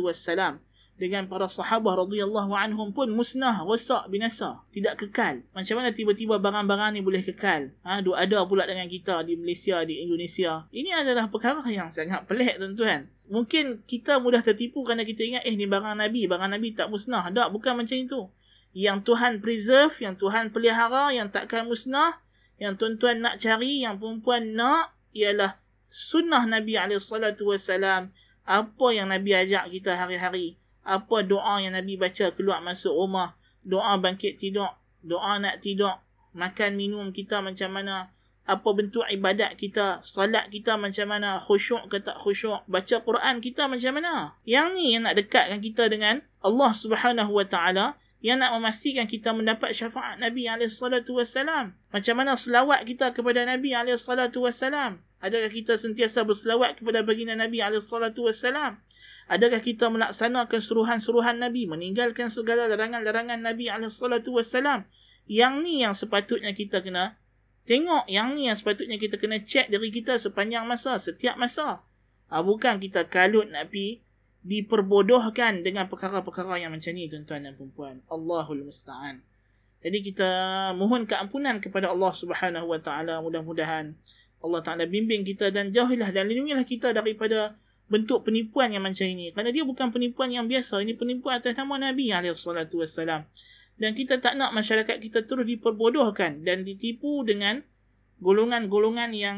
wassalam 0.00 0.62
dengan 1.00 1.24
para 1.32 1.48
sahabat 1.48 1.96
radhiyallahu 1.96 2.52
anhum 2.52 2.92
pun 2.92 3.08
musnah, 3.08 3.64
rosak, 3.64 4.04
binasa, 4.12 4.60
tidak 4.68 5.00
kekal. 5.00 5.40
Macam 5.56 5.80
mana 5.80 5.96
tiba-tiba 5.96 6.36
barang-barang 6.36 6.92
ni 6.92 7.00
boleh 7.00 7.24
kekal? 7.24 7.72
Ha, 7.80 8.04
duk 8.04 8.12
ada 8.12 8.44
pula 8.44 8.68
dengan 8.68 8.84
kita 8.84 9.24
di 9.24 9.40
Malaysia, 9.40 9.80
di 9.88 10.04
Indonesia. 10.04 10.68
Ini 10.68 11.00
adalah 11.00 11.32
perkara 11.32 11.64
yang 11.72 11.88
sangat 11.88 12.28
pelik 12.28 12.60
tuan-tuan. 12.60 13.08
Mungkin 13.32 13.88
kita 13.88 14.20
mudah 14.20 14.44
tertipu 14.44 14.84
kerana 14.84 15.08
kita 15.08 15.24
ingat 15.24 15.42
eh 15.48 15.56
ni 15.56 15.64
barang 15.64 15.96
Nabi, 15.96 16.28
barang 16.28 16.52
Nabi 16.52 16.76
tak 16.76 16.92
musnah. 16.92 17.32
Tak, 17.32 17.48
bukan 17.48 17.80
macam 17.80 17.96
itu 17.96 18.28
yang 18.70 19.02
Tuhan 19.02 19.42
preserve, 19.42 19.94
yang 19.98 20.14
Tuhan 20.14 20.54
pelihara, 20.54 21.10
yang 21.10 21.26
takkan 21.30 21.66
musnah, 21.66 22.22
yang 22.60 22.78
tuan-tuan 22.78 23.18
nak 23.18 23.42
cari, 23.42 23.82
yang 23.82 23.98
perempuan 23.98 24.54
nak 24.54 24.94
ialah 25.10 25.58
sunnah 25.90 26.46
Nabi 26.46 26.78
SAW. 26.78 28.14
Apa 28.46 28.86
yang 28.94 29.10
Nabi 29.10 29.34
ajak 29.34 29.70
kita 29.70 29.98
hari-hari. 29.98 30.58
Apa 30.86 31.22
doa 31.22 31.60
yang 31.60 31.76
Nabi 31.76 31.98
baca 31.98 32.32
keluar 32.34 32.62
masuk 32.62 32.94
rumah. 32.94 33.36
Doa 33.62 33.98
bangkit 34.00 34.40
tidur. 34.40 34.70
Doa 35.02 35.38
nak 35.38 35.62
tidur. 35.62 35.98
Makan 36.34 36.74
minum 36.74 37.10
kita 37.14 37.42
macam 37.44 37.70
mana. 37.74 38.10
Apa 38.48 38.74
bentuk 38.74 39.06
ibadat 39.06 39.54
kita. 39.54 40.02
Salat 40.02 40.50
kita 40.50 40.74
macam 40.80 41.06
mana. 41.06 41.38
Khusyuk 41.38 41.86
ke 41.92 42.02
tak 42.02 42.18
khusyuk. 42.18 42.64
Baca 42.66 42.96
Quran 43.06 43.38
kita 43.38 43.70
macam 43.70 43.92
mana. 44.02 44.34
Yang 44.42 44.66
ni 44.74 44.84
yang 44.98 45.06
nak 45.06 45.14
dekatkan 45.14 45.62
kita 45.62 45.86
dengan 45.86 46.24
Allah 46.42 46.70
Subhanahu 46.74 47.30
Wa 47.30 47.46
Taala 47.46 47.86
yang 48.20 48.44
nak 48.44 48.52
memastikan 48.52 49.08
kita 49.08 49.32
mendapat 49.32 49.72
syafaat 49.72 50.20
Nabi 50.20 50.44
SAW. 50.44 51.72
Macam 51.72 52.14
mana 52.16 52.36
selawat 52.36 52.84
kita 52.84 53.16
kepada 53.16 53.48
Nabi 53.48 53.72
SAW. 53.72 55.00
Adakah 55.20 55.50
kita 55.52 55.76
sentiasa 55.80 56.24
berselawat 56.24 56.80
kepada 56.80 57.00
baginda 57.00 57.32
Nabi 57.32 57.64
SAW? 57.64 58.76
Adakah 59.30 59.60
kita 59.64 59.88
melaksanakan 59.88 60.60
suruhan-suruhan 60.60 61.40
Nabi, 61.40 61.64
meninggalkan 61.64 62.28
segala 62.28 62.68
larangan-larangan 62.68 63.40
Nabi 63.40 63.72
SAW? 63.88 64.84
Yang 65.30 65.54
ni 65.64 65.80
yang 65.80 65.96
sepatutnya 65.96 66.52
kita 66.52 66.84
kena 66.84 67.16
tengok. 67.64 68.04
Yang 68.04 68.28
ni 68.36 68.42
yang 68.52 68.56
sepatutnya 68.58 69.00
kita 69.00 69.16
kena 69.16 69.40
cek 69.40 69.72
diri 69.72 69.88
kita 69.88 70.20
sepanjang 70.20 70.68
masa, 70.68 71.00
setiap 71.00 71.40
masa. 71.40 71.88
Ha, 72.28 72.44
bukan 72.44 72.78
kita 72.82 73.08
kalut 73.08 73.48
nak 73.48 73.72
pergi 73.72 74.04
diperbodohkan 74.40 75.60
dengan 75.60 75.86
perkara-perkara 75.86 76.56
yang 76.56 76.72
macam 76.72 76.92
ni 76.96 77.10
tuan-tuan 77.12 77.44
dan 77.44 77.54
puan 77.56 78.00
Allahul 78.08 78.64
Musta'an. 78.64 79.20
Jadi 79.80 79.98
kita 80.12 80.30
mohon 80.76 81.08
keampunan 81.08 81.60
kepada 81.60 81.92
Allah 81.92 82.12
Subhanahu 82.12 82.68
Wa 82.68 82.80
Taala 82.80 83.24
mudah-mudahan 83.24 83.96
Allah 84.40 84.60
Ta'ala 84.64 84.84
bimbing 84.88 85.24
kita 85.24 85.52
dan 85.52 85.68
jauhilah 85.68 86.08
dan 86.12 86.24
lindungilah 86.28 86.64
kita 86.64 86.96
daripada 86.96 87.56
bentuk 87.92 88.24
penipuan 88.24 88.72
yang 88.72 88.84
macam 88.86 89.04
ini. 89.04 89.34
Kerana 89.34 89.52
dia 89.52 89.66
bukan 89.66 89.92
penipuan 89.92 90.32
yang 90.32 90.48
biasa. 90.48 90.80
Ini 90.80 90.96
penipuan 90.96 91.42
atas 91.42 91.52
nama 91.58 91.76
Nabi 91.76 92.08
SAW. 92.08 93.28
Dan 93.80 93.90
kita 93.96 94.20
tak 94.20 94.36
nak 94.36 94.52
masyarakat 94.56 94.96
kita 95.00 95.24
terus 95.24 95.44
diperbodohkan 95.44 96.44
dan 96.44 96.64
ditipu 96.64 97.24
dengan 97.24 97.64
golongan-golongan 98.20 99.10
yang 99.16 99.36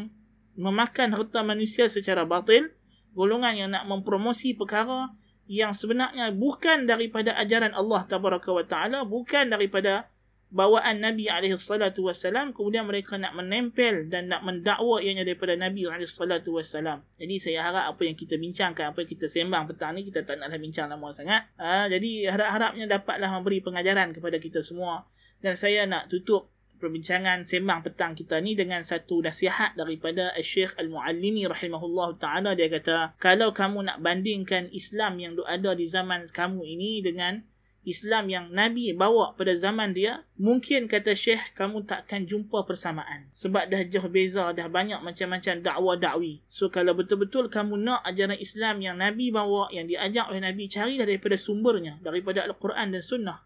memakan 0.59 1.15
harta 1.15 1.41
manusia 1.43 1.87
secara 1.91 2.27
batil. 2.27 2.71
Golongan 3.12 3.55
yang 3.57 3.70
nak 3.72 3.85
mempromosi 3.88 4.57
perkara 4.57 5.12
yang 5.51 5.77
sebenarnya 5.77 6.33
bukan 6.33 6.88
daripada 6.88 7.37
ajaran 7.37 7.77
Allah 7.77 8.09
Ta'ala. 8.09 9.05
Bukan 9.05 9.53
daripada 9.53 10.12
bawaan 10.53 11.01
Nabi 11.01 11.33
SAW 11.57 12.53
kemudian 12.53 12.85
mereka 12.85 13.16
nak 13.16 13.33
menempel 13.33 14.12
dan 14.12 14.29
nak 14.29 14.44
mendakwa 14.44 15.01
ianya 15.01 15.25
daripada 15.25 15.57
Nabi 15.57 15.88
SAW 15.88 17.01
jadi 17.16 17.35
saya 17.40 17.59
harap 17.64 17.96
apa 17.96 18.03
yang 18.05 18.12
kita 18.12 18.37
bincangkan 18.37 18.92
apa 18.92 19.01
yang 19.01 19.11
kita 19.16 19.33
sembang 19.33 19.64
petang 19.72 19.96
ni 19.96 20.05
kita 20.05 20.29
tak 20.29 20.44
naklah 20.44 20.61
bincang 20.61 20.92
lama 20.92 21.09
sangat 21.16 21.48
ha, 21.57 21.88
jadi 21.88 22.37
harap-harapnya 22.37 22.85
dapatlah 22.85 23.33
memberi 23.33 23.64
pengajaran 23.64 24.12
kepada 24.12 24.37
kita 24.37 24.61
semua 24.61 25.09
dan 25.40 25.57
saya 25.57 25.88
nak 25.88 26.12
tutup 26.12 26.52
perbincangan 26.83 27.47
sembang 27.47 27.87
petang 27.87 28.18
kita 28.18 28.42
ni 28.42 28.59
dengan 28.59 28.83
satu 28.83 29.23
nasihat 29.23 29.79
daripada 29.79 30.35
Syekh 30.42 30.75
Al-Muallimi 30.75 31.47
rahimahullah 31.47 32.18
ta'ala 32.18 32.59
dia 32.59 32.66
kata 32.66 33.14
kalau 33.23 33.55
kamu 33.55 33.87
nak 33.87 34.03
bandingkan 34.03 34.66
Islam 34.75 35.23
yang 35.23 35.38
ada 35.47 35.79
di 35.79 35.87
zaman 35.87 36.27
kamu 36.27 36.66
ini 36.66 36.99
dengan 37.07 37.47
Islam 37.83 38.31
yang 38.31 38.55
Nabi 38.55 38.95
bawa 38.95 39.35
pada 39.35 39.59
zaman 39.59 39.90
dia, 39.90 40.23
mungkin 40.38 40.87
kata 40.87 41.18
Syekh 41.18 41.51
kamu 41.59 41.83
takkan 41.83 42.23
jumpa 42.31 42.62
persamaan. 42.62 43.27
Sebab 43.35 43.66
dah 43.66 43.83
jauh 43.83 44.07
beza, 44.07 44.55
dah 44.55 44.71
banyak 44.71 45.03
macam-macam 45.03 45.59
dakwah 45.59 45.99
dakwi. 45.99 46.47
So 46.47 46.71
kalau 46.71 46.95
betul-betul 46.95 47.51
kamu 47.51 47.75
nak 47.83 48.07
ajaran 48.07 48.38
Islam 48.38 48.87
yang 48.87 49.03
Nabi 49.03 49.35
bawa, 49.35 49.66
yang 49.75 49.90
diajak 49.90 50.31
oleh 50.31 50.47
Nabi, 50.47 50.71
carilah 50.71 51.11
daripada 51.11 51.35
sumbernya, 51.35 51.99
daripada 51.99 52.47
Al-Quran 52.47 52.95
dan 52.95 53.03
Sunnah. 53.03 53.42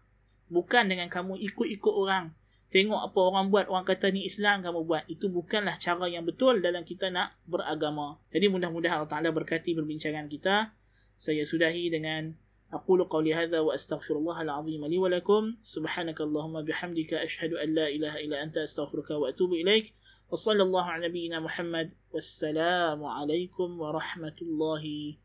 Bukan 0.53 0.85
dengan 0.85 1.09
kamu 1.09 1.41
ikut-ikut 1.41 1.93
orang 1.97 2.29
Tengok 2.72 3.12
apa 3.12 3.20
orang 3.20 3.52
buat, 3.52 3.68
orang 3.68 3.84
kata 3.84 4.08
ni 4.08 4.24
Islam 4.24 4.64
kamu 4.64 4.88
buat. 4.88 5.04
Itu 5.04 5.28
bukanlah 5.28 5.76
cara 5.76 6.08
yang 6.08 6.24
betul 6.24 6.64
dalam 6.64 6.88
kita 6.88 7.12
nak 7.12 7.36
beragama. 7.44 8.16
Jadi 8.32 8.48
mudah-mudahan 8.48 9.04
Allah 9.04 9.12
Ta'ala 9.12 9.28
berkati 9.28 9.76
perbincangan 9.76 10.24
kita. 10.32 10.72
Saya 11.20 11.44
sudahi 11.44 11.92
dengan 11.92 12.32
أقول 12.72 13.04
قولي 13.04 13.34
هذا 13.34 13.60
وأستغفر 13.60 14.16
الله 14.16 14.42
العظيم 14.42 14.86
لي 14.86 14.98
ولكم 14.98 15.56
سبحانك 15.62 16.20
اللهم 16.20 16.64
بحمدك 16.64 17.14
أشهد 17.14 17.52
أن 17.52 17.74
لا 17.74 17.88
إله 17.88 18.16
إلا 18.16 18.42
أنت 18.42 18.58
أستغفرك 18.58 19.10
وأتوب 19.10 19.52
إليك 19.52 19.92
وصلى 20.32 20.62
الله 20.62 20.84
على 20.84 21.08
نبينا 21.08 21.40
محمد 21.40 21.92
والسلام 22.12 23.04
عليكم 23.04 23.80
ورحمة 23.80 24.38
الله 24.42 25.16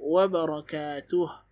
وبركاته 0.00 1.46